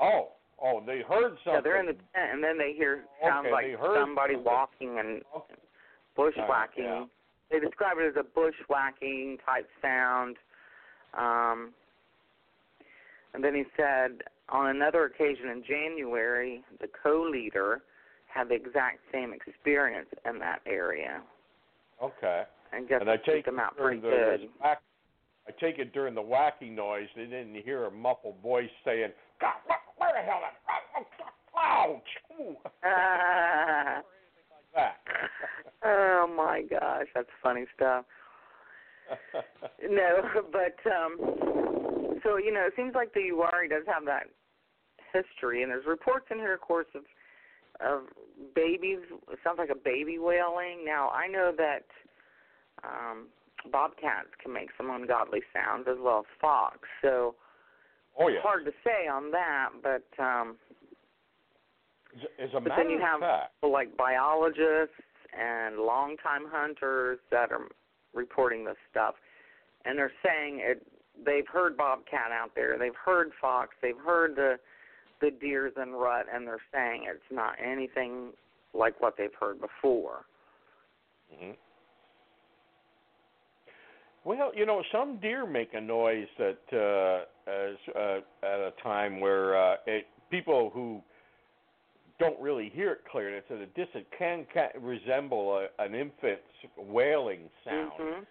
[0.00, 0.28] Oh,
[0.62, 1.52] oh, they heard something.
[1.54, 4.52] Yeah, they're in the tent, and then they hear sounds Okay, like somebody something.
[4.52, 5.54] walking and Okay.
[6.16, 6.84] Bushwhacking.
[6.84, 7.04] yeah.
[7.50, 10.36] They describe it as a bushwhacking type sound.
[11.16, 11.72] Um,
[13.34, 17.82] and then he said on another occasion in January, the co-leader
[18.26, 21.22] had the exact same experience in that area.
[22.02, 22.44] Okay.
[22.72, 24.48] And guess and I take him out pretty the good.
[24.62, 24.80] whack,
[25.46, 29.54] I take it during the whacking noise, they didn't hear a muffled voice saying, "God,
[29.66, 30.40] what, where the hell
[30.98, 31.06] is
[31.54, 32.00] Ouch!"
[32.40, 32.72] Ooh," like
[34.74, 34.96] that.
[35.84, 38.04] oh my gosh, that's funny stuff.
[39.90, 41.18] No, but um
[42.22, 44.28] so you know, it seems like the Uwharrie does have that
[45.12, 47.02] history, and there's reports in here, of course, of
[47.80, 48.02] of
[48.54, 49.00] babies.
[49.30, 50.84] It sounds like a baby wailing.
[50.84, 51.86] Now I know that
[52.84, 53.26] um
[53.70, 56.78] bobcats can make some ungodly sounds as well as fox.
[57.02, 57.34] So
[58.18, 58.36] oh yeah.
[58.36, 60.56] it's hard to say on that, but um
[62.14, 64.94] As, as a But matter then you of have fact, people like biologists
[65.38, 67.68] and longtime hunters that are
[68.14, 69.14] reporting this stuff,
[69.84, 70.86] and they're saying it.
[71.24, 72.78] They've heard bobcat out there.
[72.78, 73.70] They've heard fox.
[73.82, 74.56] They've heard the
[75.20, 78.32] the deers and rut, and they're saying it's not anything
[78.74, 80.24] like what they've heard before.
[81.32, 81.52] hmm
[84.24, 89.20] Well, you know, some deer make a noise that uh, as, uh, at a time
[89.20, 91.02] where uh, it, people who
[92.22, 93.36] don't really hear it clear.
[93.36, 94.06] It's at a distance.
[94.16, 96.42] Can, can resemble a, an infant's
[96.76, 97.92] wailing sound.
[97.98, 98.26] Mhm.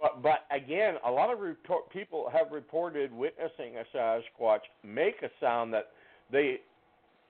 [0.00, 5.30] But, but again, a lot of report, people have reported witnessing a Sasquatch make a
[5.40, 5.92] sound that
[6.32, 6.60] they,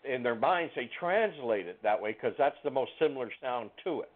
[0.05, 4.03] in their minds, they translate it that way because that's the most similar sound to
[4.03, 4.11] it.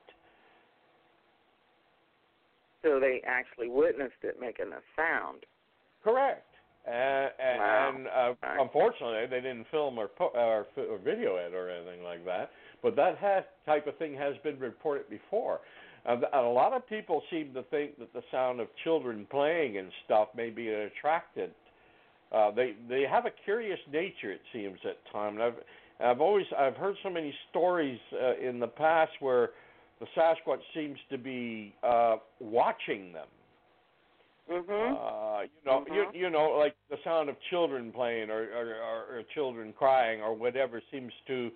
[2.82, 5.44] So they actually witnessed it making a sound.
[6.04, 6.53] Correct.
[6.86, 7.88] And, and, Wow.
[7.94, 8.56] and uh, Okay.
[8.60, 12.50] unfortunately, they didn't film or, po- or, or video it or anything like that.
[12.82, 15.60] But that has, type of thing has been reported before.
[16.06, 19.78] Uh, and a lot of people seem to think that the sound of children playing
[19.78, 21.52] and stuff may be an attractant.
[22.30, 25.38] Uh, they they have a curious nature, it seems, at times.
[25.40, 25.54] I've
[26.04, 29.50] I've always I've heard so many stories uh, in the past where
[30.00, 33.28] the Sasquatch seems to be uh, watching them.
[34.48, 34.92] Mhm.
[34.92, 35.94] Uh, you know, Mhm.
[35.94, 40.20] you you know, like the sound of children playing or or, or, or children crying
[40.20, 41.50] or whatever seems to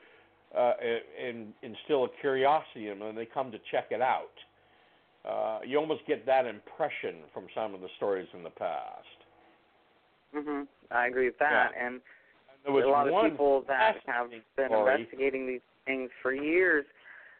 [0.57, 0.73] uh,
[1.19, 4.33] in, instill a curiosity in them, and they come to check it out.
[5.25, 9.07] Uh, you almost get that impression from some of the stories in the past.
[10.35, 10.67] Mhm.
[10.91, 11.75] I agree with that.
[11.77, 12.01] And And
[12.65, 14.95] there was a lot one of people that have been story.
[14.95, 16.87] investigating these things for years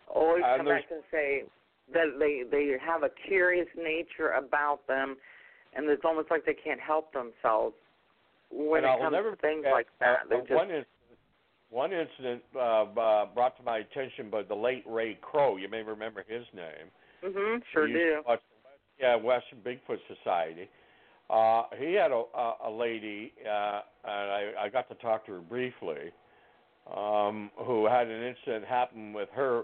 [0.07, 1.45] always Uh, come back and say
[1.93, 5.17] that they they have a curious nature about them,
[5.75, 7.75] and it's almost like they can't help themselves
[8.51, 10.21] when and it I'll comes to things like that.
[10.31, 10.87] uh, uh, just one incident,
[11.71, 15.57] one incident uh, uh, brought to my attention by the late Ray Crowe.
[15.57, 16.89] You may remember his name.
[17.25, 18.23] Mm-hmm, sure do.
[18.27, 18.41] watch
[19.01, 20.69] yeah, Western Bigfoot Society.
[21.31, 25.33] Uh, he had a, a, a lady, uh, and I, I got to talk to
[25.33, 26.11] her briefly,
[26.97, 29.63] um, who had an incident happen with her.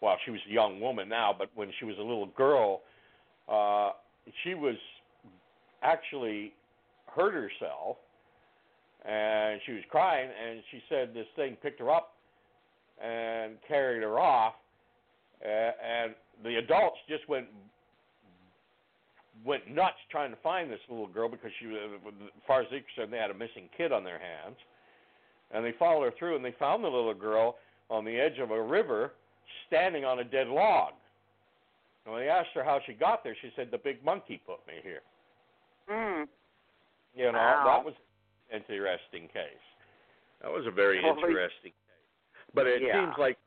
[0.00, 2.80] Well, she was a young woman now, but when she was a little girl,
[3.48, 3.90] uh,
[4.42, 4.74] she was
[5.82, 6.54] actually
[7.06, 7.96] hurt herself,
[9.04, 12.14] and she was crying, and she said this thing picked her up
[13.02, 14.54] and carried her off,
[15.44, 16.14] and
[16.44, 17.46] the adults just went
[19.44, 22.80] went nuts trying to find this little girl because she was, as far as they
[22.80, 24.56] concerned, they had a missing kid on their hands,
[25.50, 27.56] and they followed her through, and they found the little girl
[27.90, 29.14] on the edge of a river,
[29.66, 30.92] standing on a dead log.
[32.04, 34.64] And when they asked her how she got there, she said, "The big monkey put
[34.66, 35.02] me here."
[35.88, 36.26] Mm.
[37.14, 37.64] You know, Wow.
[37.66, 37.94] that was
[38.50, 39.60] an interesting case.
[40.40, 41.78] That was a very Well, we- interesting case.
[42.54, 42.92] But it Yeah.
[43.04, 43.38] seems like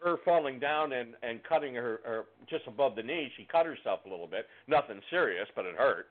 [0.00, 3.66] her, her falling down and and cutting her, her just above the knee, she cut
[3.66, 4.48] herself a little bit.
[4.66, 6.10] Nothing serious, but it hurt.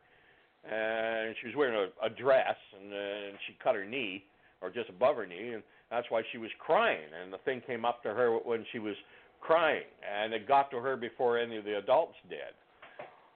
[0.64, 4.26] And she was wearing a, a dress, and, uh, and she cut her knee,
[4.62, 7.12] or just above her knee, and that's why she was crying.
[7.14, 8.96] And the thing came up to her when she was
[9.42, 12.54] crying, and it got to her before any of the adults did.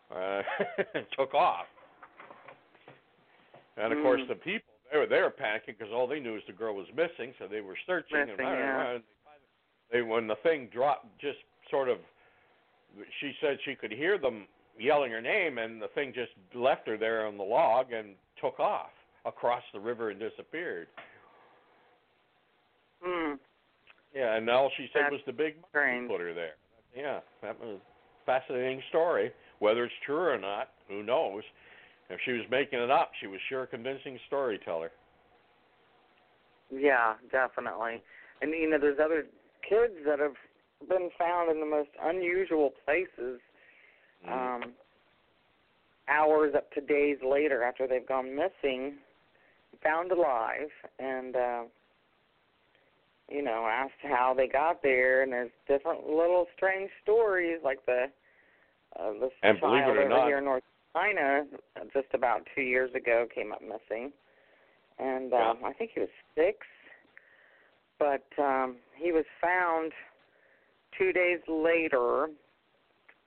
[0.10, 0.42] Uh,
[0.94, 1.66] and took off.
[3.78, 4.28] And of course, Mm.
[4.30, 6.88] the people they were they were panicking because all they knew is the girl was
[6.96, 8.18] missing, so they were searching.
[8.20, 8.90] Missing, and, yeah.
[8.92, 9.04] and
[9.92, 11.98] they when the thing dropped, just sort of,
[13.20, 14.48] she said she could hear them
[14.80, 18.60] yelling her name, and the thing just left her there on the log and took
[18.60, 18.92] off
[19.26, 20.88] across the river and disappeared.
[23.06, 23.38] Mm.
[24.16, 26.10] Yeah, and all she said That's was the big strange.
[26.10, 26.56] put her there.
[26.96, 29.32] Yeah, that was a fascinating story.
[29.60, 31.44] Whether it's true or not, who knows?
[32.10, 34.92] If she was making it up, she was sure a convincing storyteller.
[36.74, 38.02] Yeah, definitely.
[38.42, 39.26] And you know, there's other
[39.68, 40.36] kids that have
[40.88, 43.40] been found in the most unusual places.
[44.28, 44.32] Mm.
[44.64, 44.74] Um,
[46.10, 48.96] hours up to days later after they've gone missing,
[49.84, 51.64] found alive, and uh,
[53.30, 55.24] you know, asked how they got there.
[55.24, 58.06] And there's different little strange stories, like the
[58.98, 60.64] uh, this And believe child it or over not- here in North
[60.98, 61.44] Uh,
[61.94, 64.12] just about two years ago came up missing,
[64.98, 66.58] and um, I think he was six,
[68.00, 69.92] but um, he was found
[70.98, 72.30] two days later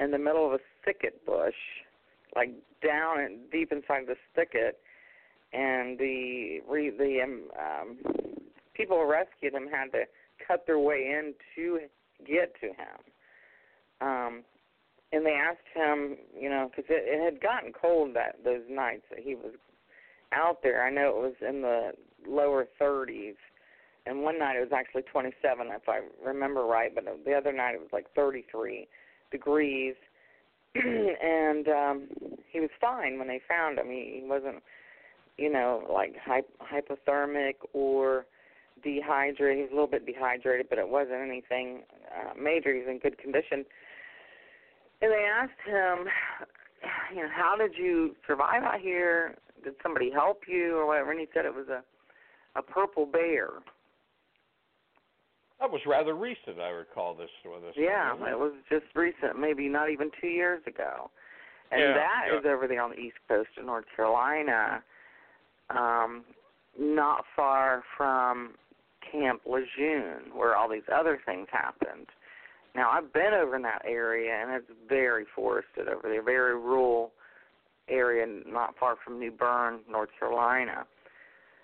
[0.01, 1.55] in the middle of a thicket bush,
[2.35, 2.51] like
[2.83, 4.79] down and deep inside the thicket,
[5.53, 7.99] and the re, the um, um,
[8.75, 10.03] people who rescued him had to
[10.45, 11.79] cut their way in to
[12.27, 12.99] get to him.
[14.01, 14.43] Um,
[15.13, 19.03] and they asked him, you know, because it, it had gotten cold that those nights
[19.11, 19.55] that he was
[20.33, 20.85] out there.
[20.85, 21.93] I know it was in the
[22.29, 23.35] lower 30s,
[24.07, 26.95] and one night it was actually 27, if I remember right.
[26.95, 28.87] But the other night it was like 33
[29.31, 29.95] degrees,
[30.75, 32.09] and um,
[32.51, 33.87] he was fine when they found him.
[33.89, 34.63] He, he wasn't,
[35.37, 38.27] you know, like hy- hypothermic or
[38.85, 39.57] dehydrated.
[39.57, 41.81] He was a little bit dehydrated, but it wasn't anything
[42.15, 42.73] uh, major.
[42.73, 43.65] He's in good condition.
[45.03, 46.07] And they asked him,
[47.14, 49.36] you know, how did you survive out here?
[49.64, 51.11] Did somebody help you or whatever?
[51.11, 51.82] And he said it was a
[52.57, 53.48] a purple bear.
[55.61, 56.59] That was rather recent.
[56.61, 57.28] I recall this.
[57.44, 61.11] This Yeah, one, it was just recent, maybe not even two years ago.
[61.70, 62.38] And Yeah, that yeah.
[62.38, 64.82] is over there on the east coast of North Carolina,
[65.68, 66.24] um,
[66.78, 68.55] not far from
[69.12, 72.09] Camp Lejeune, where all these other things happened.
[72.75, 77.12] Now I've been over in that area, and it's very forested over there, very rural
[77.89, 80.85] area, not far from New Bern, North Carolina.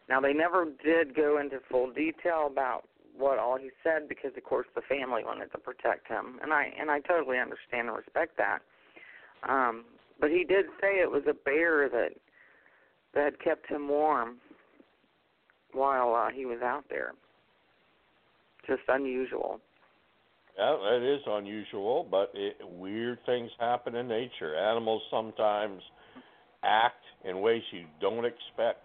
[0.08, 2.84] Now they never did go into full detail about
[3.16, 6.70] what all he said because of course the family wanted to protect him and I
[6.78, 8.58] and I totally understand and respect that.
[9.48, 9.84] Um
[10.20, 12.10] but he did say it was a bear that
[13.14, 14.36] that kept him warm
[15.72, 17.12] while uh, he was out there.
[18.66, 19.60] Just unusual.
[20.58, 24.56] Yeah, that is unusual, but it, weird things happen in nature.
[24.56, 25.82] Animals sometimes
[26.62, 28.80] act in ways you don't expect.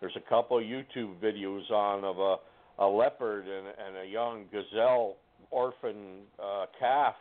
[0.00, 2.36] There's a couple of YouTube videos on of a
[2.78, 5.16] a leopard and, and a young gazelle
[5.50, 7.14] orphan uh, calf,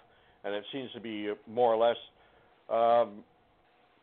[0.43, 1.95] and it seems to be more or less
[2.69, 3.23] um,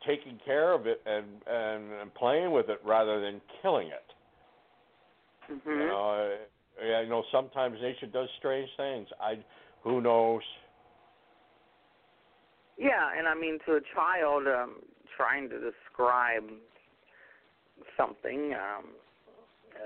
[0.07, 5.53] taking care of it and, and and playing with it rather than killing it.
[5.53, 5.67] Mhm.
[5.67, 9.09] You know, uh, yeah, you know, sometimes nature does strange things.
[9.21, 9.39] I,
[9.83, 10.43] who knows?
[12.79, 14.77] Yeah, and I mean to a child um
[15.17, 16.45] trying to describe
[17.97, 18.87] something um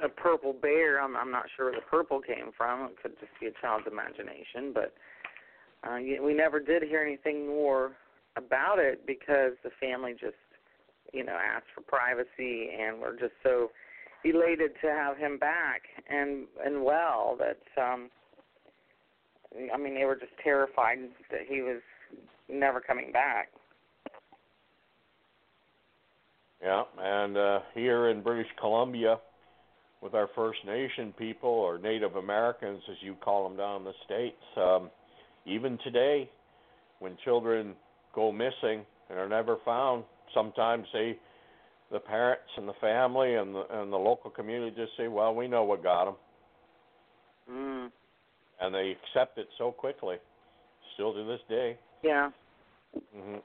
[0.02, 2.90] a purple bear, I'm I'm not sure where the purple came from.
[2.90, 4.94] It could just be a child's imagination, but
[5.88, 7.92] uh we never did hear anything more
[8.36, 10.34] about it because the family just
[11.12, 13.70] you know asked for privacy and we're just so
[14.24, 18.10] elated to have him back and and well that um
[19.72, 20.98] I mean they were just terrified
[21.30, 21.80] that he was
[22.48, 23.48] never coming back.
[26.62, 29.18] Yeah, and uh, here in British Columbia,
[30.02, 33.92] with our First Nation people or Native Americans, as you call them down in the
[34.04, 34.90] states, um,
[35.44, 36.30] even today,
[36.98, 37.74] when children
[38.14, 40.04] go missing and are never found,
[40.34, 41.16] sometimes they,
[41.92, 45.46] the parents and the family and the and the local community just say, "Well, we
[45.46, 46.14] know what got them,"
[47.50, 47.92] Mm.
[48.60, 50.16] And they accept it so quickly,
[50.94, 51.78] still to this day.
[52.02, 52.30] Yeah.
[53.14, 53.36] hmm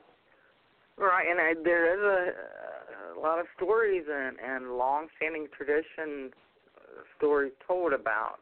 [0.97, 6.29] Right, and I, there is a, a lot of stories and, and long-standing tradition
[6.77, 8.39] uh, stories told about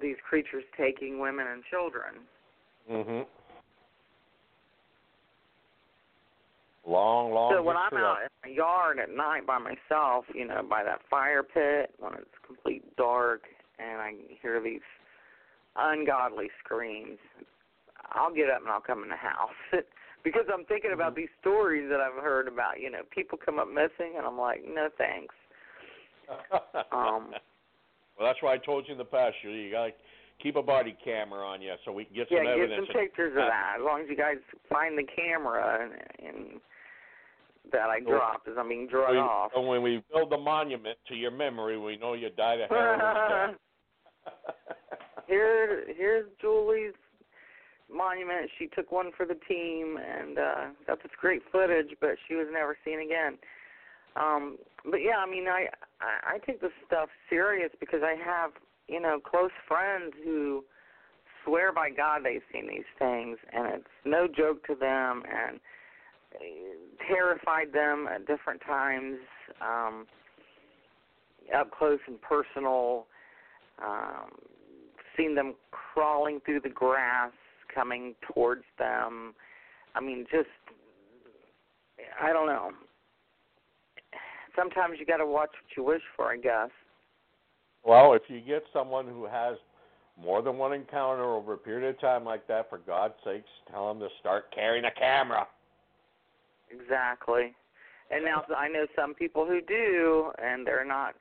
[0.00, 2.14] these creatures taking women and children.
[2.88, 3.22] hmm
[6.86, 7.54] Long, long.
[7.54, 11.00] so when I'm out in the yard at night by myself, you know, by that
[11.08, 13.44] fire pit when it's complete dark,
[13.78, 14.82] and I hear these
[15.76, 17.18] ungodly screams,
[18.12, 19.50] I'll get up and I'll come in the house
[20.24, 22.80] because I'm thinking about these stories that I've heard about.
[22.80, 25.34] You know, people come up missing, and I'm like, no thanks.
[26.92, 27.34] Um,
[28.16, 29.34] well, that's why I told you in the past.
[29.42, 29.92] You, you got to
[30.42, 33.30] keep a body camera on you so we can get some yeah, get some pictures
[33.30, 33.74] of that.
[33.78, 34.36] As long as you guys
[34.70, 36.60] find the camera and, and
[37.72, 39.50] that I dropped as I'm being drawn We- off.
[39.56, 43.56] and when we build the monument to your memory, we know you died a heroin's
[44.26, 44.34] death.
[45.26, 46.94] Here, here's Julie's
[47.92, 48.50] monument.
[48.58, 52.46] She took one for the team, and uh, got this great footage, but she was
[52.52, 53.38] never seen again.
[54.16, 55.66] Um, but yeah, I mean, I,
[56.00, 58.52] I take this stuff serious because I have
[58.88, 60.64] you know close friends who
[61.44, 65.58] swear by God they've seen these things, and it's no joke to them, and
[67.08, 69.16] terrified them at different times,
[69.60, 70.06] um,
[71.56, 73.06] up close and personal.
[73.84, 74.30] Um,
[75.16, 77.32] seen them crawling through the grass,
[77.74, 79.34] coming towards them.
[79.94, 80.48] I mean, just
[82.20, 82.70] I don't know.
[84.56, 86.70] Sometimes you got to watch what you wish for, I guess.
[87.84, 89.56] well, if you get someone who has
[90.20, 93.88] more than one encounter over a period of time like that, for God's sakes, tell
[93.88, 95.46] them to start carrying a camera.
[96.70, 97.52] Exactly.
[98.10, 101.14] And now I know some people who do, and they're not.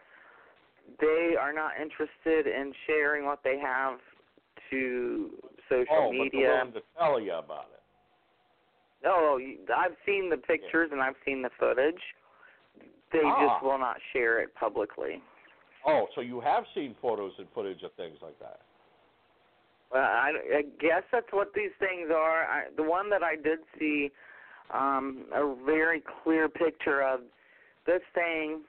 [1.00, 4.00] They are not interested in sharing what they have
[4.70, 5.30] to
[5.70, 6.50] social oh, but media.
[6.50, 7.82] willing to tell you about it.
[9.06, 9.40] Oh,
[9.76, 12.02] I've seen the pictures and I've seen the footage.
[13.12, 13.48] They Ah.
[13.48, 15.22] just will not share it publicly.
[15.86, 18.62] Oh, so you have seen photos and footage of things like that.
[19.92, 22.46] Well, I, I guess that's what these things are.
[22.46, 24.12] I, the one that I did see,
[24.74, 27.20] um, a very clear picture of
[27.86, 28.62] this thing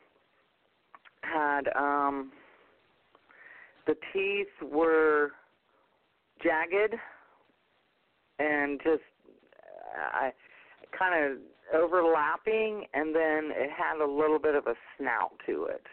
[1.32, 2.32] had um,
[3.86, 5.32] the teeth were
[6.42, 6.94] jagged
[8.38, 9.02] and just
[10.12, 10.32] I
[10.96, 11.38] kind of
[11.72, 15.86] overlapping, and then it had a little bit of a snout to it.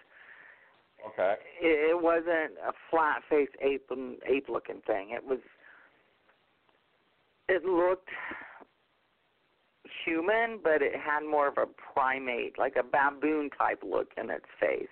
[1.14, 1.36] Okay.
[1.60, 3.90] it, it wasn't a flat faced ape
[4.28, 5.10] ape looking thing.
[5.12, 5.40] It was
[7.50, 8.10] it looked
[10.06, 14.46] human, but it had more of a primate, like a baboon type look in its
[14.60, 14.88] face.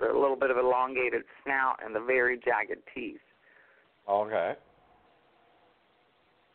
[0.00, 3.20] A little bit of elongated snout and the very jagged teeth.
[4.08, 4.54] Okay.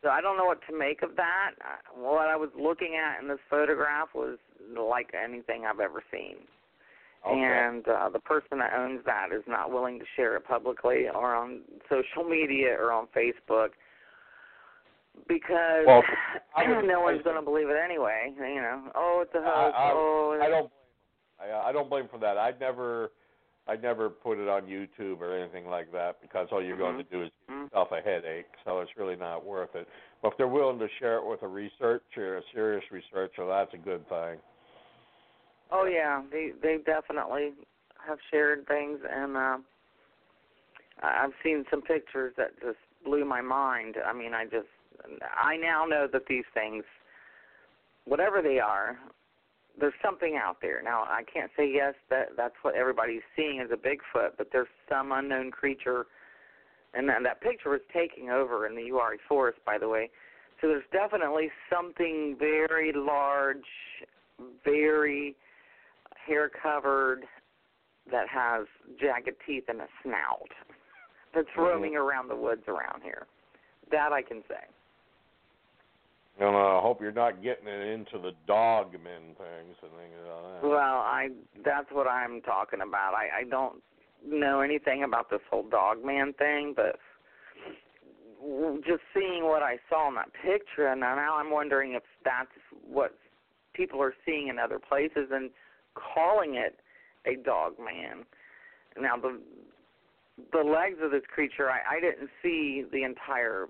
[0.02, 1.52] So I don't know what to make of that.
[1.62, 4.38] Uh, What I was looking at in this photograph was
[4.78, 6.36] like anything I've ever seen.
[7.26, 7.40] Okay.
[7.42, 11.34] And uh, the person that owns that is not willing to share it publicly or
[11.34, 13.70] on social media or on Facebook
[15.28, 16.04] because Well,
[16.56, 18.34] I no one's going to believe it anyway.
[18.38, 19.76] You know, oh, it's a hoax.
[19.78, 20.72] I, oh, I don't.
[21.40, 22.38] I, I don't blame for that.
[22.38, 23.12] I'd never.
[23.68, 27.04] I'd never put it on YouTube or anything like that because all you're going to
[27.04, 27.64] do is give Mhm.
[27.64, 28.46] yourself a headache.
[28.64, 29.88] So it's really not worth it.
[30.22, 33.78] But if they're willing to share it with a researcher, a serious researcher, that's a
[33.78, 34.40] good thing.
[35.72, 37.54] Oh yeah, they they definitely
[38.06, 39.58] have shared things, and uh,
[41.02, 43.98] I've seen some pictures that just blew my mind.
[44.06, 44.68] I mean, I just
[45.36, 46.84] I now know that these things,
[48.06, 49.00] whatever they are,
[49.80, 50.82] there's something out there.
[50.84, 54.68] Now I can't say yes that that's what everybody's seeing as a Bigfoot, but there's
[54.90, 56.06] some unknown creature,
[56.94, 60.10] and then that picture was taking over in the Uwharrie forest, by the way.
[60.62, 63.66] So there's definitely something very large,
[64.64, 65.36] very
[66.16, 67.24] hair covered
[68.10, 68.66] that has
[69.00, 70.50] jagged teeth and a snout
[71.34, 71.66] that's Mhm.
[71.66, 73.28] roaming around the woods around here.
[73.92, 74.64] That I can say.
[76.38, 80.62] And uh, I hope you're not getting it into the dogmen things and things like
[80.62, 80.68] that.
[80.68, 81.30] Well, I
[81.64, 83.14] that's what I'm talking about.
[83.14, 83.82] I I don't
[84.28, 87.00] know anything about this whole dog man thing, but
[88.86, 92.50] just seeing what I saw in that picture, and now I'm wondering if that's
[92.86, 93.18] what
[93.74, 95.50] people are seeing in other places and
[95.96, 96.80] calling it
[97.26, 98.26] a dog man.
[99.00, 99.40] Now the
[100.52, 103.68] the legs of this creature, I, I didn't see the entire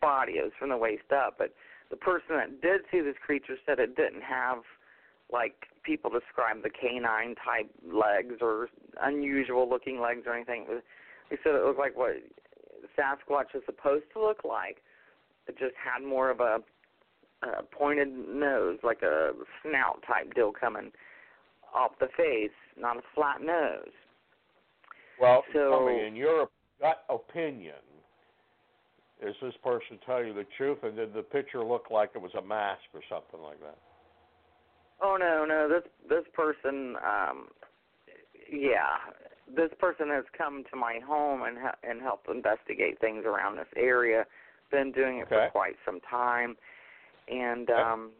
[0.00, 0.34] body.
[0.34, 1.52] It was from the waist up, but
[1.90, 4.58] the person that did see this creature said it didn't have
[5.32, 8.68] like people describe the canine type legs or
[9.02, 10.66] unusual looking legs or anything.
[11.30, 12.16] They said it looked like what
[12.98, 14.78] Sasquatch is supposed to look like.
[15.48, 16.58] It just had more of a,
[17.42, 19.32] a pointed nose, like a
[19.62, 20.92] snout type deal coming
[21.74, 23.90] off the face, not a flat nose.
[25.20, 26.48] Well, So- tell me, in your
[26.80, 27.74] gut opinion,
[29.22, 32.32] is this person telling you the truth, and did the picture look like it was
[32.38, 33.78] a mask or something like that?
[35.00, 37.48] Oh no, no, this this person um
[38.50, 38.96] yeah,
[39.54, 43.66] this person has come to my home and ha- and helped investigate things around this
[43.76, 44.24] area.
[44.70, 45.46] Been doing it Okay.
[45.46, 46.56] for quite some time
[47.28, 47.80] and Okay.
[47.80, 48.10] um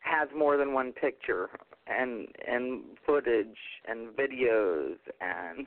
[0.00, 1.48] has more than one picture
[1.86, 3.58] and and footage
[3.88, 5.66] and videos and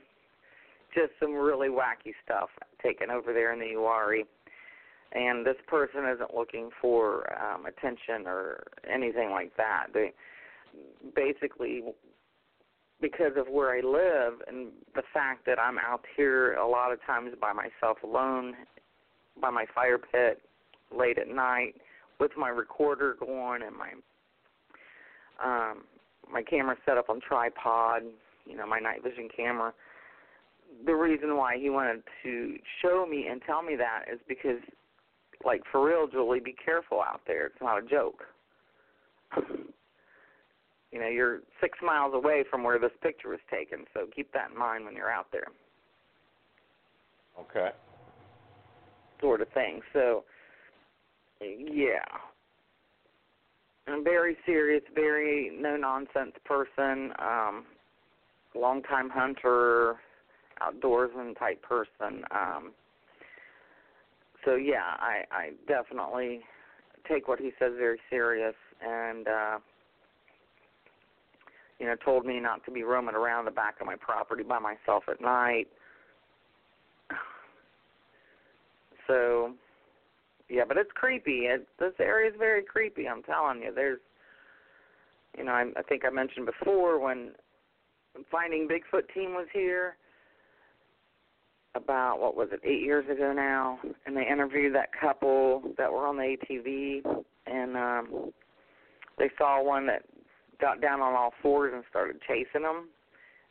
[0.94, 2.48] just some really wacky stuff
[2.82, 4.24] taken over there in the Uwharrie.
[5.16, 9.86] And this person isn't looking for um attention or anything like that.
[9.94, 10.12] They
[11.14, 11.82] basically
[13.00, 16.98] because of where I live and the fact that I'm out here a lot of
[17.04, 18.54] times by myself alone
[19.40, 20.42] by my fire pit
[20.96, 21.74] late at night
[22.18, 23.90] with my recorder going and my
[25.42, 25.84] um
[26.30, 28.02] my camera set up on tripod,
[28.46, 29.72] you know, my night vision camera.
[30.84, 34.58] The reason why he wanted to show me and tell me that is because
[35.46, 37.46] like for real, Julie, be careful out there.
[37.46, 38.24] It's not a joke.
[40.92, 44.50] you know, you're six miles away from where this picture was taken, so keep that
[44.50, 45.46] in mind when you're out there,
[47.40, 47.70] Okay.
[49.20, 49.80] sort of thing.
[49.92, 50.24] So,
[51.40, 52.04] yeah.
[53.88, 57.64] I'm very serious, very no nonsense person, um,
[58.54, 59.96] long time hunter,
[60.60, 62.24] outdoorsman type person.
[62.32, 62.72] Um,
[64.46, 66.40] so yeah, I, I definitely
[67.06, 69.58] take what he says very serious and uh
[71.78, 74.58] you know, told me not to be roaming around the back of my property by
[74.58, 75.66] myself at night.
[79.06, 79.52] So
[80.48, 81.46] yeah, but it's creepy.
[81.46, 83.06] It, this area is very creepy.
[83.06, 83.72] I'm telling you.
[83.72, 84.00] There's,
[85.38, 87.30] you know, I, I think I mentioned before when
[88.32, 89.96] Finding Bigfoot team was here
[91.76, 96.06] about what was it eight years ago now, and they interviewed that couple that were
[96.06, 98.32] on the ATV, and um,
[99.18, 100.02] they saw one that
[100.60, 102.88] got down on all fours and started chasing them,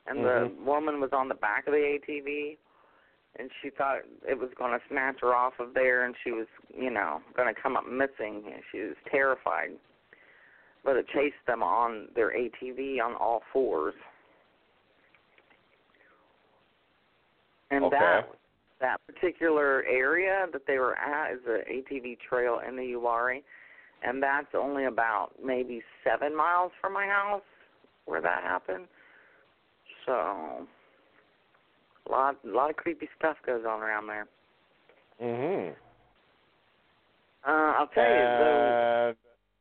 [0.08, 0.66] and the Mhm.
[0.66, 2.58] woman was on the back of the ATV,
[3.38, 6.48] and she thought it was going to snatch her off of there, and she was,
[6.74, 8.52] you know, going to come up missing.
[8.52, 9.72] And she was terrified,
[10.84, 13.96] but it chased them on their ATV on all fours.
[17.72, 17.96] And Okay.
[17.98, 18.30] that
[18.82, 23.42] that particular area that they were at is a ATV trail in the Uwharrie,
[24.04, 27.42] and that's only about maybe seven miles from my house
[28.06, 28.88] where that happened.
[30.06, 30.68] So,
[32.08, 34.28] a lot, a lot of creepy stuff goes on around there.
[35.22, 35.76] Mm Mhm.
[37.48, 39.16] Uh, I'll tell you, though.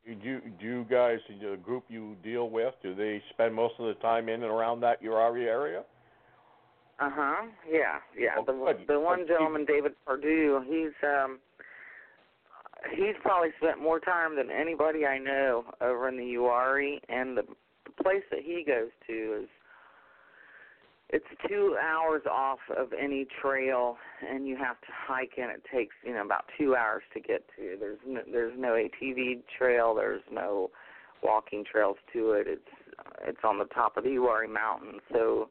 [0.07, 3.87] Do you, do you guys, the group you deal with, do they spend most of
[3.87, 5.83] the time in and around that Uwharrie area?
[7.01, 7.47] Uh huh.
[7.69, 8.37] Yeah, yeah.
[8.39, 8.87] Oh, the good.
[8.87, 11.39] the one gentleman, David Pardue, he's um
[12.93, 17.43] he's probably spent more time than anybody I know over in the Uwharrie, and the,
[17.43, 19.49] the place that he goes to is
[21.11, 23.97] it's two hours off of any trail,
[24.29, 27.45] and you have to hike, and it takes you know about two hours to get
[27.57, 27.77] to.
[27.79, 29.95] There's no, there's no ATV trail.
[29.95, 30.71] There's no
[31.23, 32.47] walking trails to it.
[32.49, 32.63] It's
[33.27, 35.49] it's on the top of the Uwharrie Mountain, so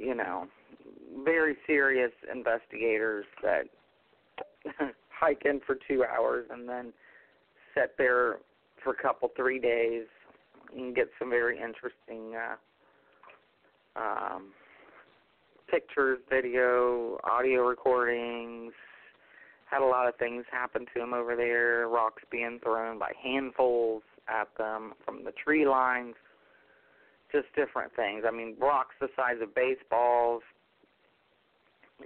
[0.00, 0.46] you know,
[1.24, 3.64] very serious investigators that
[5.08, 6.92] hike in for two hours and then
[7.74, 8.38] sit there
[8.82, 10.06] for a couple, three days
[10.74, 14.52] and get some very interesting uh, um,
[15.70, 18.72] pictures, video, audio recordings.
[19.70, 21.88] Had a lot of things happen to them over there.
[21.88, 26.14] Rocks being thrown by handfuls at them from the tree lines
[27.32, 28.24] just different things.
[28.26, 30.42] I mean, rocks the size of baseballs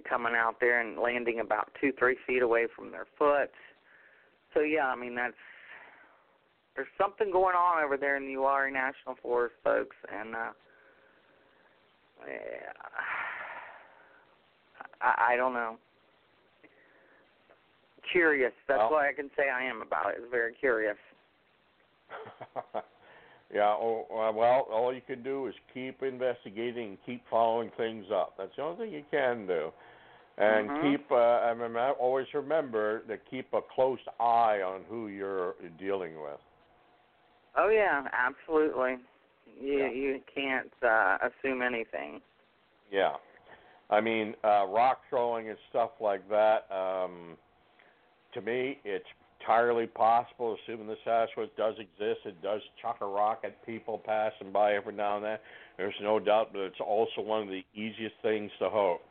[0.09, 3.51] coming out there and landing about two, three feet away from their foot.
[4.53, 5.35] So yeah, I mean that's
[6.77, 10.51] there's something going on over there in the Uwharrie National Forest, folks, and uh
[12.27, 12.73] yeah,
[15.01, 15.77] I, I don't know.
[18.11, 18.53] Curious.
[18.69, 20.19] That's Well- what I can say I am about it.
[20.19, 20.25] it.
[20.25, 20.97] Is very curious.
[23.55, 23.69] yeah.
[23.69, 28.35] Oh, uh, well, all you can do is keep investigating and keep following things up.
[28.37, 29.73] That's the only thing you can do.
[30.37, 30.81] And Mhm.
[30.83, 31.13] keep.
[31.13, 36.41] Uh, I mean, always remember to keep a close eye on who you're dealing with.
[37.57, 38.99] Oh yeah, absolutely.
[39.61, 39.89] You Yeah.
[39.91, 42.21] you can't uh assume anything.
[42.91, 43.17] Yeah.
[43.91, 47.37] I mean, uh rock throwing and stuff like that, um
[48.33, 49.07] to me it's
[49.45, 54.53] entirely possible, assuming the Sasquatch does exist, it does chuck a rock at people passing
[54.53, 55.39] by every now and then.
[55.77, 59.03] There's no doubt but it's also one of the easiest things to hoax.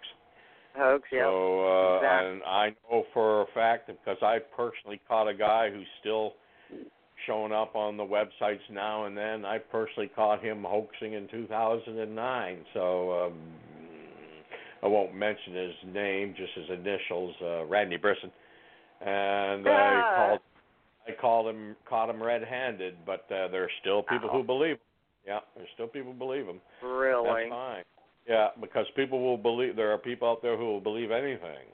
[0.75, 1.23] Hoax, yeah.
[1.23, 2.31] So uh Exactly.
[2.31, 6.33] and I know for a fact because I personally caught a guy who's still
[7.27, 9.45] showing up on the websites now and then.
[9.45, 12.57] I personally caught him hoaxing in 2009.
[12.73, 13.33] So um,
[14.81, 18.31] I won't mention his name, just his initials, uh, Randy Brisson.
[19.05, 20.39] And I called
[21.07, 24.75] I called him caught him red-handed, but uh, there are still people who believe.
[24.75, 24.79] Him.
[25.27, 26.59] Yeah, there's still people who believe him.
[26.81, 27.27] really.
[27.27, 27.83] That's fine.
[28.27, 29.75] Yeah, because people will believe.
[29.75, 31.67] There are people out there who will believe anything.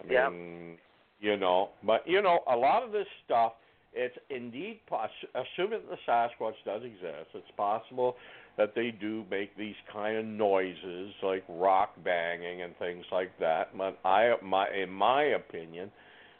[0.00, 0.32] I Yep.
[0.32, 0.78] mean,
[1.20, 3.54] you know, but you know, a lot of this stuff.
[3.94, 7.30] It's indeed poss- assuming that the Sasquatch does exist.
[7.34, 8.16] It's possible
[8.56, 13.76] that they do make these kind of noises like rock banging and things like that.
[13.76, 15.90] But I, my, in my opinion,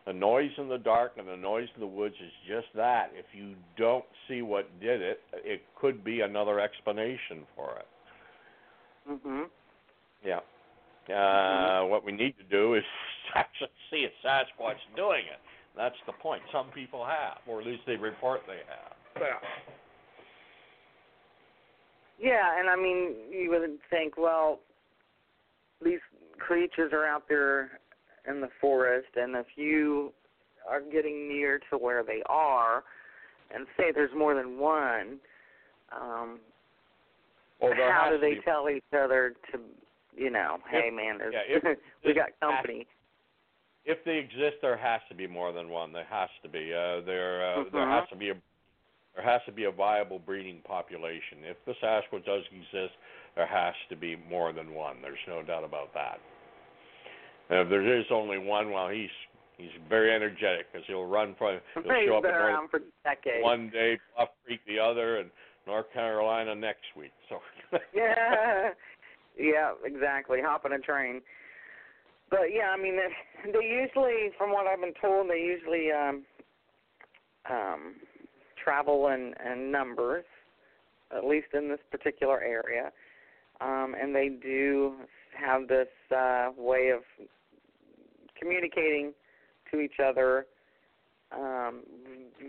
[0.09, 3.13] a noise in the dark and a noise in the woods is just that.
[3.15, 7.87] If you don't see what did it, it could be another explanation for it.
[9.09, 9.51] Mhm.
[10.23, 10.41] Yeah.
[11.15, 12.85] Uh, what we need to do is
[13.35, 15.41] actually see a Sasquatch doing it.
[15.77, 16.43] That's the point.
[16.51, 18.97] Some people have, or at least they report they have.
[19.21, 19.49] Yeah.
[22.19, 24.59] Yeah, and I mean, you would think, well,
[25.85, 26.01] these
[26.39, 27.79] creatures are out there
[28.29, 30.13] in the forest, and if you
[30.69, 32.85] are getting near to where they are,
[33.55, 35.19] and say there's more than one,
[35.93, 36.39] um,
[37.61, 38.41] Well, there how do they be.
[38.43, 39.61] tell each other to,
[40.17, 41.63] you know, hey If- man, there's yeah, if
[42.05, 42.87] we got has- company.
[43.85, 45.93] If they exist, there has to be more than one.
[45.95, 46.75] There has to be.
[46.75, 48.01] Uh, there, uh, there Mhm.
[48.01, 48.35] has to be a.
[49.15, 51.43] There has to be a viable breeding population.
[51.43, 52.95] If the Sasquatch does exist,
[53.35, 55.01] there has to be more than one.
[55.01, 56.21] There's no doubt about that.
[57.51, 59.11] And if there is only one, well, he's
[59.57, 61.61] he's very energetic because he'll run from.
[61.75, 63.43] He'll He's show up been around for decades.
[63.43, 65.31] one day, Bluff Creek the other, and
[65.67, 67.13] North Carolina next week.
[67.29, 67.41] So
[67.95, 68.71] yeah,
[69.39, 70.39] yeah, exactly.
[70.43, 71.21] Hopping on a train.
[72.31, 76.25] But yeah, I mean, they, they usually, from what I've been told, they usually um,
[77.51, 77.95] um,
[78.63, 80.25] travel in, in numbers,
[81.17, 82.93] at least in this particular area,
[83.63, 84.97] um, and they do
[85.35, 87.01] have this uh, way of
[88.39, 89.13] communicating
[89.71, 90.47] to each other
[91.33, 91.83] um,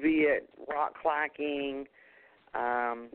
[0.01, 1.85] via rock clacking.
[2.53, 3.09] Um,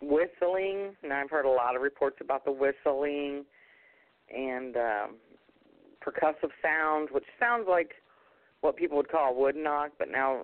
[0.00, 3.44] whistling, Now I've heard a lot of reports about the whistling.
[4.34, 5.14] and um,
[6.04, 7.92] percussive sounds, which sounds like
[8.60, 10.42] what people would call wood knock, but now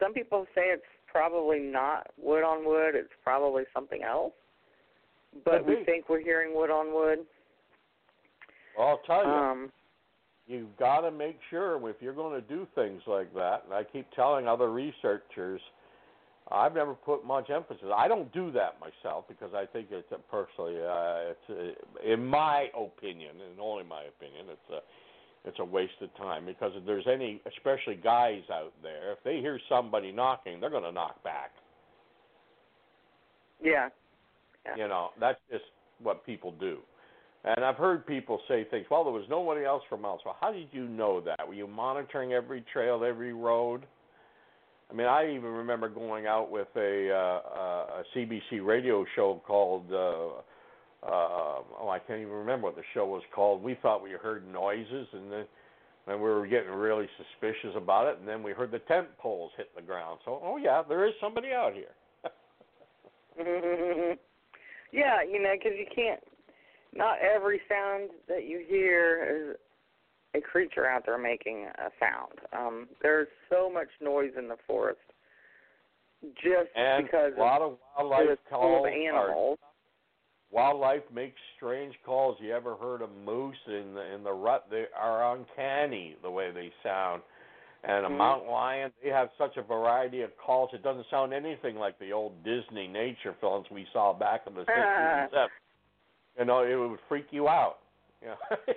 [0.00, 2.94] some people say it's probably not wood on wood.
[2.94, 4.32] It's probably something else.
[5.44, 7.20] But Could we think we're hearing wood on wood.
[8.76, 9.72] Well, I'll tell you, Um,
[10.48, 13.62] you've got to make sure if you're going to do things like that.
[13.66, 15.60] And I keep telling other researchers,
[16.50, 17.88] I've never put much emphasis.
[17.94, 22.24] I don't do that myself because I think it's a personally, uh, it's a, in
[22.24, 24.80] my opinion, and only my opinion, it's a
[25.44, 29.36] it's a waste of time because if there's any, especially guys out there, if they
[29.36, 31.52] hear somebody knocking, they're going to knock back.
[33.62, 33.88] yeah.
[34.66, 34.82] Yeah.
[34.82, 35.64] You know, that's just
[36.02, 36.78] what people do.
[37.44, 40.20] And I've heard people say things, well, there was nobody else for miles.
[40.24, 41.46] Well, how did you know that?
[41.46, 43.86] Were you monitoring every trail, every road?
[44.90, 49.40] I mean, I even remember going out with a uh, uh, a CBC radio show
[49.46, 50.40] called uh,
[51.06, 53.62] uh, oh, I can't even remember what the show was called.
[53.62, 55.44] We thought we heard noises, and then
[56.06, 58.18] and we were getting really suspicious about it.
[58.18, 60.20] And then we heard the tent poles hit the ground.
[60.24, 61.92] So, oh yeah, there is somebody out here.
[64.92, 66.20] yeah, you know, because you can't.
[66.94, 69.56] Not every sound that you hear is
[70.34, 72.40] a creature out there making a sound.
[72.52, 75.00] Um, there's so much noise in the forest,
[76.34, 79.58] just and because a lot of wildlife calls of are animals.
[80.50, 82.38] Wildlife makes strange calls.
[82.40, 84.66] You ever heard of moose in the in the rut?
[84.70, 87.22] They are uncanny the way they sound.
[87.84, 88.16] And a Mhm.
[88.16, 90.72] mountain lion, they have such a variety of calls.
[90.74, 94.64] It doesn't sound anything like the old Disney nature films we saw back in the
[94.64, 95.67] sixties and seventies.
[96.38, 97.78] You know, it would freak you out.
[98.20, 98.74] You know,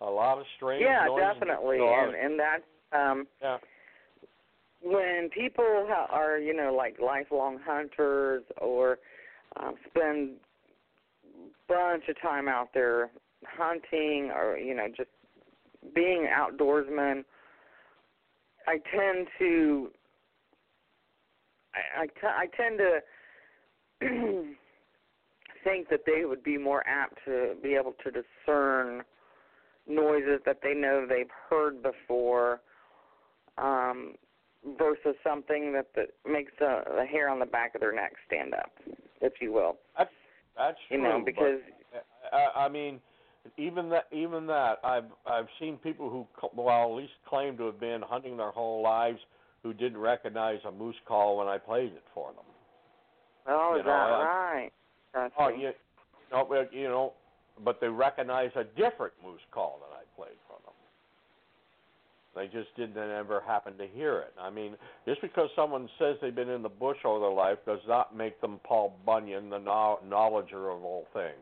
[0.00, 0.82] a lot of strange.
[0.82, 2.62] Yeah, definitely, and and that's
[2.92, 3.58] um, Yeah.
[4.82, 8.98] when people are you know like lifelong hunters or
[9.56, 10.36] um, spend
[11.68, 13.10] bunch of time out there
[13.44, 15.10] hunting or you know just
[15.94, 17.24] being outdoorsmen
[18.66, 19.90] i tend to
[21.74, 23.00] i i, t- I tend to
[25.64, 29.02] think that they would be more apt to be able to discern
[29.86, 32.60] noises that they know they've heard before
[33.56, 34.14] um
[34.78, 38.52] versus something that, that makes the, the hair on the back of their neck stand
[38.54, 38.72] up
[39.20, 39.76] if you will
[40.58, 41.08] That's you true.
[41.08, 41.60] know because
[42.32, 43.00] I, I mean,
[43.56, 47.80] even that, even that, I've I've seen people who, well, at least claim to have
[47.80, 49.18] been hunting their whole lives
[49.62, 52.44] who didn't recognize a moose call when I played it for them.
[53.46, 54.70] oh you is know, that I- right
[55.38, 55.70] Oh, you,
[56.30, 57.12] no, but you know,
[57.64, 60.74] but they recognize a different moose call that I played for them.
[62.36, 64.32] They just didn't ever happen to hear it.
[64.40, 67.80] I mean, just because someone says they've been in the bush all their life does
[67.88, 71.34] not make them Paul Bunyan, the no- knowledger of all things.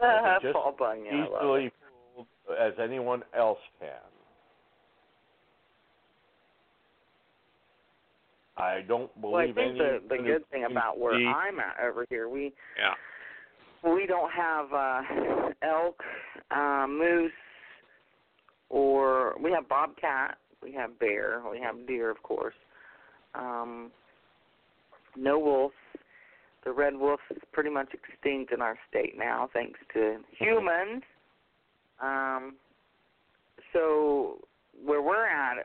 [0.00, 1.72] Can just Paul Bunyan easily
[2.14, 2.26] fooled
[2.58, 3.88] as anyone else can.
[8.62, 11.76] I don't believe well i think the the good thing about where the- i'm at
[11.82, 12.94] over here we yeah.
[13.90, 15.02] we don't have uh
[15.62, 16.00] elk
[16.50, 17.32] uh moose
[18.70, 22.54] or we have bobcat we have bear we have deer of course
[23.34, 23.90] um
[25.16, 25.72] no wolf
[26.64, 31.02] the red wolf is pretty much extinct in our state now thanks to humans
[32.00, 32.54] um
[33.72, 34.38] so
[34.84, 35.58] where we're at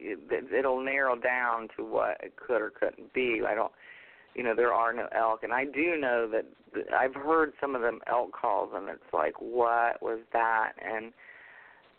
[0.00, 3.42] it'll narrow down to what it could or couldn't be.
[3.46, 3.72] I don't
[4.34, 5.42] you know there are no elk.
[5.42, 6.44] And i do know that
[6.74, 10.72] th- i've heard some of them elk calls and it's like what was that?
[10.82, 11.12] And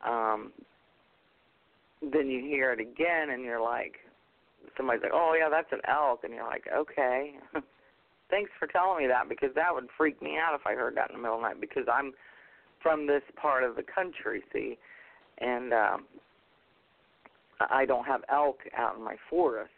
[0.06, 0.52] um
[2.02, 3.96] then you hear it again and you're like
[4.78, 6.24] somebody's like oh yeah that's an elk.
[6.24, 7.36] And you're like okay.
[8.30, 11.10] Thanks for telling me that because that would freak me out if i heard that
[11.10, 12.14] in the middle of the night because i'm
[12.82, 14.78] from this part of the country see?
[15.40, 16.06] And um
[17.70, 19.74] i don't have elk out in my forests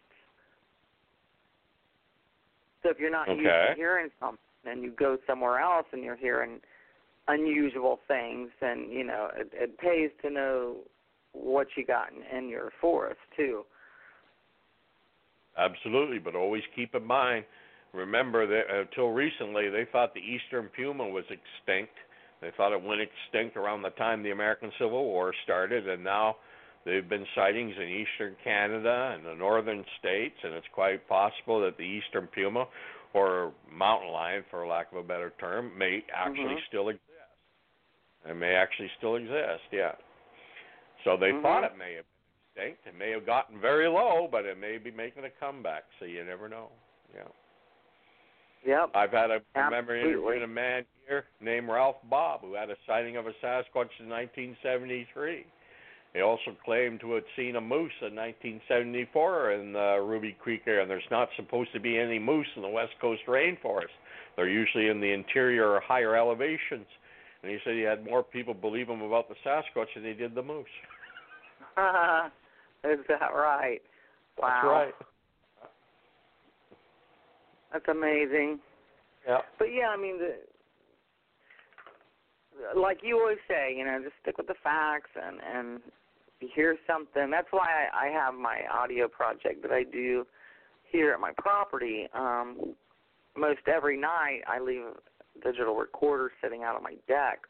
[2.83, 6.17] so if you're not used to hearing something and you go somewhere else and you're
[6.17, 6.59] hearing
[7.27, 10.75] unusual things, then you know it, it pays to know
[11.31, 13.63] what you got in, in your forest too.
[15.57, 17.45] Absolutely, but always keep in mind.
[17.93, 21.93] Remember that uh, until recently, they thought the eastern puma was extinct.
[22.41, 26.35] They thought it went extinct around the time the American Civil War started, and now
[26.85, 31.77] there've been sightings in eastern Canada and the northern states, and it's quite possible that
[31.77, 32.67] the eastern puma,
[33.13, 36.65] or mountain lion, for lack of a better term, may actually Mhm.
[36.67, 37.09] still exist.
[38.25, 39.95] It may actually still exist, yeah.
[41.03, 41.41] So they Mhm.
[41.41, 42.87] thought it may have been extinct.
[42.87, 45.83] It may have gotten very low, but it may be making a comeback.
[45.99, 46.71] So you never know.
[47.13, 47.27] Yeah.
[48.65, 48.91] Yep.
[48.95, 53.17] I've had a remember interviewing a man here named Ralph Bob who had a sighting
[53.17, 55.45] of a Sasquatch in 1973.
[56.13, 60.83] He also claimed to have seen a moose in 1974 in the Ruby Creek area.
[60.83, 63.93] And there's not supposed to be any moose in the West Coast rainforest.
[64.35, 66.85] They're usually in the interior or higher elevations.
[67.41, 70.35] And he said he had more people believe him about the Sasquatch than he did
[70.35, 70.65] the moose.
[72.83, 73.81] Is that right?
[74.37, 74.49] Wow.
[74.49, 74.93] That's right.
[77.71, 78.59] That's amazing.
[79.27, 79.39] Yeah.
[79.57, 80.35] But yeah, I mean, the,
[82.79, 85.81] like you always say, you know, just stick with the facts and and
[86.53, 87.29] hear something.
[87.29, 90.25] That's why I, I have my audio project that I do
[90.91, 92.07] here at my property.
[92.13, 92.75] Um,
[93.35, 97.41] most every night, I leave a digital recorder sitting out on my deck,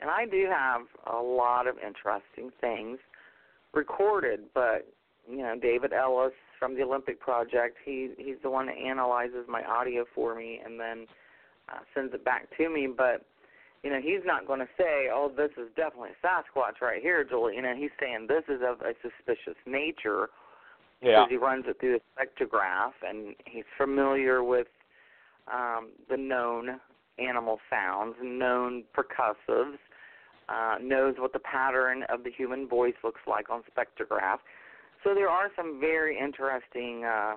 [0.00, 2.98] and I do have a lot of interesting things
[3.72, 4.40] recorded.
[4.54, 4.86] But
[5.28, 9.62] you know, David Ellis from the Olympic Project, he he's the one that analyzes my
[9.64, 11.06] audio for me and then
[11.68, 12.88] uh, sends it back to me.
[12.94, 13.26] But
[13.82, 17.24] you know, he's not going to say, "Oh, this is definitely a Sasquatch right here,
[17.24, 20.28] Julie." You know, he's saying this is of a suspicious nature
[21.00, 21.24] Yeah.
[21.24, 24.68] because he runs it through the spectrograph and he's familiar with
[25.50, 26.80] um, the known
[27.18, 29.78] animal sounds, known percussives,
[30.48, 34.38] uh, knows what the pattern of the human voice looks like on spectrograph.
[35.04, 37.36] So there are some very interesting uh,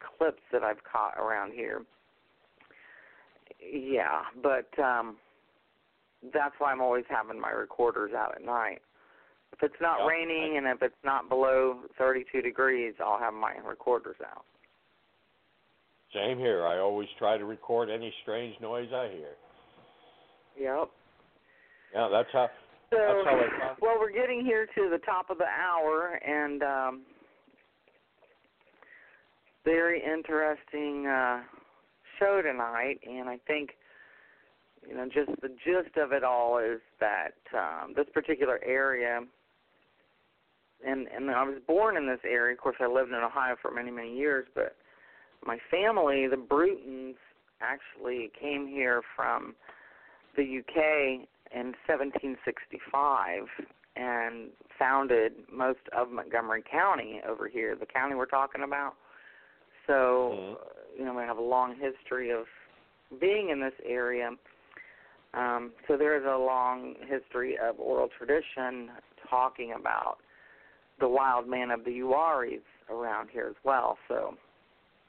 [0.00, 1.82] clips that I've caught around here.
[3.60, 5.16] Yeah, but um,
[6.32, 8.80] that's why I'm always having my recorders out at night.
[9.52, 13.54] If it's not Yeah, raining and if it's not below 32 degrees, I'll have my
[13.64, 14.44] recorders out.
[16.12, 16.66] Same here.
[16.66, 19.34] I always try to record any strange noise I hear.
[20.58, 20.90] Yep.
[21.92, 22.50] Yeah, that's how.
[22.90, 26.62] So, That's how I well, we're getting here to the top of the hour, and
[26.62, 27.02] um,
[29.64, 31.42] very interesting uh,
[32.18, 33.00] show tonight.
[33.04, 33.70] And I think,
[34.88, 39.20] you know, just the gist of it all is that um, this particular area,
[40.86, 42.54] and and I was born in this area.
[42.54, 44.76] Of course, I lived in Ohio for many many years, but
[45.44, 47.16] my family, the Brutons,
[47.60, 49.54] actually came here from
[50.36, 53.42] the UK in 1765
[53.96, 58.94] and founded most of Montgomery County over here, the county we're talking about.
[59.86, 60.54] So, Mhm.
[60.54, 60.58] uh,
[60.98, 62.48] you know, we have a long history of
[63.20, 64.36] being in this area.
[65.36, 68.90] Um, so there is a long history of oral tradition
[69.28, 70.18] talking about
[71.00, 73.98] the wild man of the Uwharries around here as well.
[74.08, 74.36] So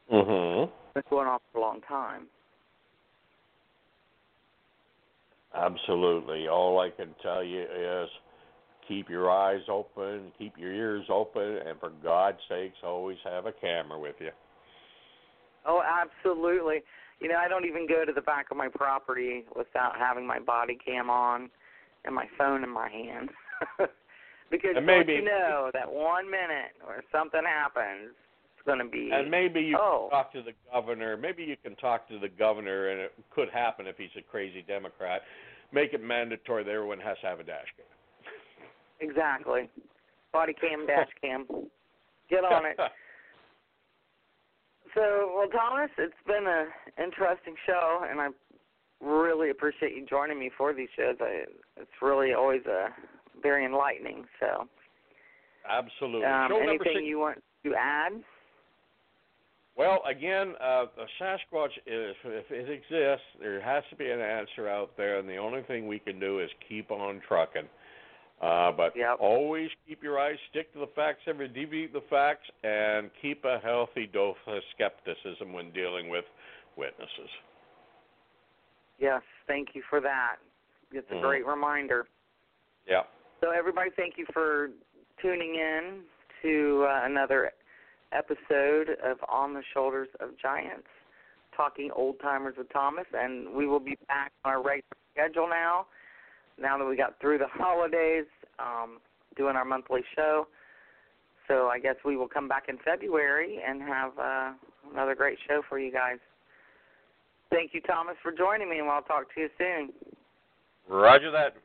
[0.09, 0.71] Mhm.
[0.95, 2.29] it's going on for a long time.
[5.53, 6.47] Absolutely.
[6.47, 8.09] All I can tell you is
[8.87, 13.51] keep your eyes open, keep your ears open, and for God's sakes, always have a
[13.51, 14.31] camera with you.
[15.65, 16.83] Oh, absolutely.
[17.19, 20.39] You know, I don't even go to the back of my property without having my
[20.39, 21.49] body cam on
[22.03, 23.29] and my phone in my hand.
[24.51, 28.13] because And maybe- you know that one minute where something happens,
[28.57, 30.07] it's going to be And maybe you Oh.
[30.09, 31.17] can talk to the governor.
[31.17, 34.61] Maybe you can talk to the governor, and it could happen if he's a crazy
[34.61, 35.21] Democrat.
[35.71, 37.85] Make it mandatory that everyone has to have a dash cam.
[38.99, 39.69] exactly
[40.31, 41.45] body cam, dash cam.
[42.29, 42.77] Get on it.
[44.95, 46.67] So, well, Thomas, it's been a
[47.03, 48.29] interesting show, and I
[49.01, 51.17] really appreciate you joining me for these shows.
[51.19, 51.43] I,
[51.77, 52.87] it's really always uh,
[53.43, 54.23] very enlightening.
[54.39, 54.67] So,
[55.69, 56.25] Absolutely.
[56.25, 57.01] um, anything six.
[57.03, 58.13] you want to add?
[59.77, 64.69] Well, again, uh, the Sasquatch is if it exists, there has to be an answer
[64.69, 67.67] out there, and the only thing we can do is keep on trucking.
[68.41, 69.17] Uh, but Yep.
[69.19, 73.59] always keep your eyes, stick to the facts, never deviate the facts, and keep a
[73.59, 76.25] healthy dose of skepticism when dealing with
[76.75, 77.29] witnesses.
[78.99, 80.37] Yes, thank you for that.
[80.91, 81.21] It's a Mhm.
[81.21, 82.07] great reminder.
[82.85, 83.03] Yeah.
[83.41, 84.71] So, everybody, thank you for
[85.17, 86.05] tuning in
[86.41, 87.53] to uh, another
[88.11, 90.87] episode of On the Shoulders of Giants,
[91.55, 95.87] talking old timers with Thomas, and we will be back on our regular schedule now.
[96.59, 98.25] Now that we got through the holidays,
[98.59, 98.99] um,
[99.35, 100.47] doing our monthly show.
[101.47, 104.51] So I guess we will come back in February and have uh,
[104.91, 106.17] another great show for you guys.
[107.51, 109.93] Thank you, Thomas, for joining me, and I'll talk to you soon.
[110.89, 111.55] Roger that.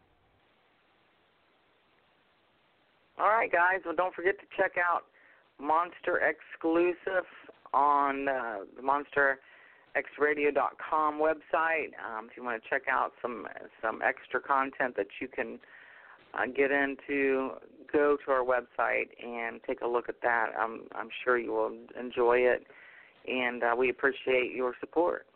[3.19, 3.81] All right, guys.
[3.85, 5.05] Well, don't forget to check out
[5.59, 7.27] Monster Exclusive
[7.73, 8.83] on uh, the
[9.97, 11.91] MonsterXRadio.com website.
[12.05, 13.47] Um, if you want to check out some
[13.83, 15.59] some extra content that you can
[16.35, 17.51] uh, get into,
[17.93, 20.49] go to our website and take a look at that.
[20.59, 22.67] I'm I'm sure you will enjoy it,
[23.27, 25.27] and uh, we appreciate your support.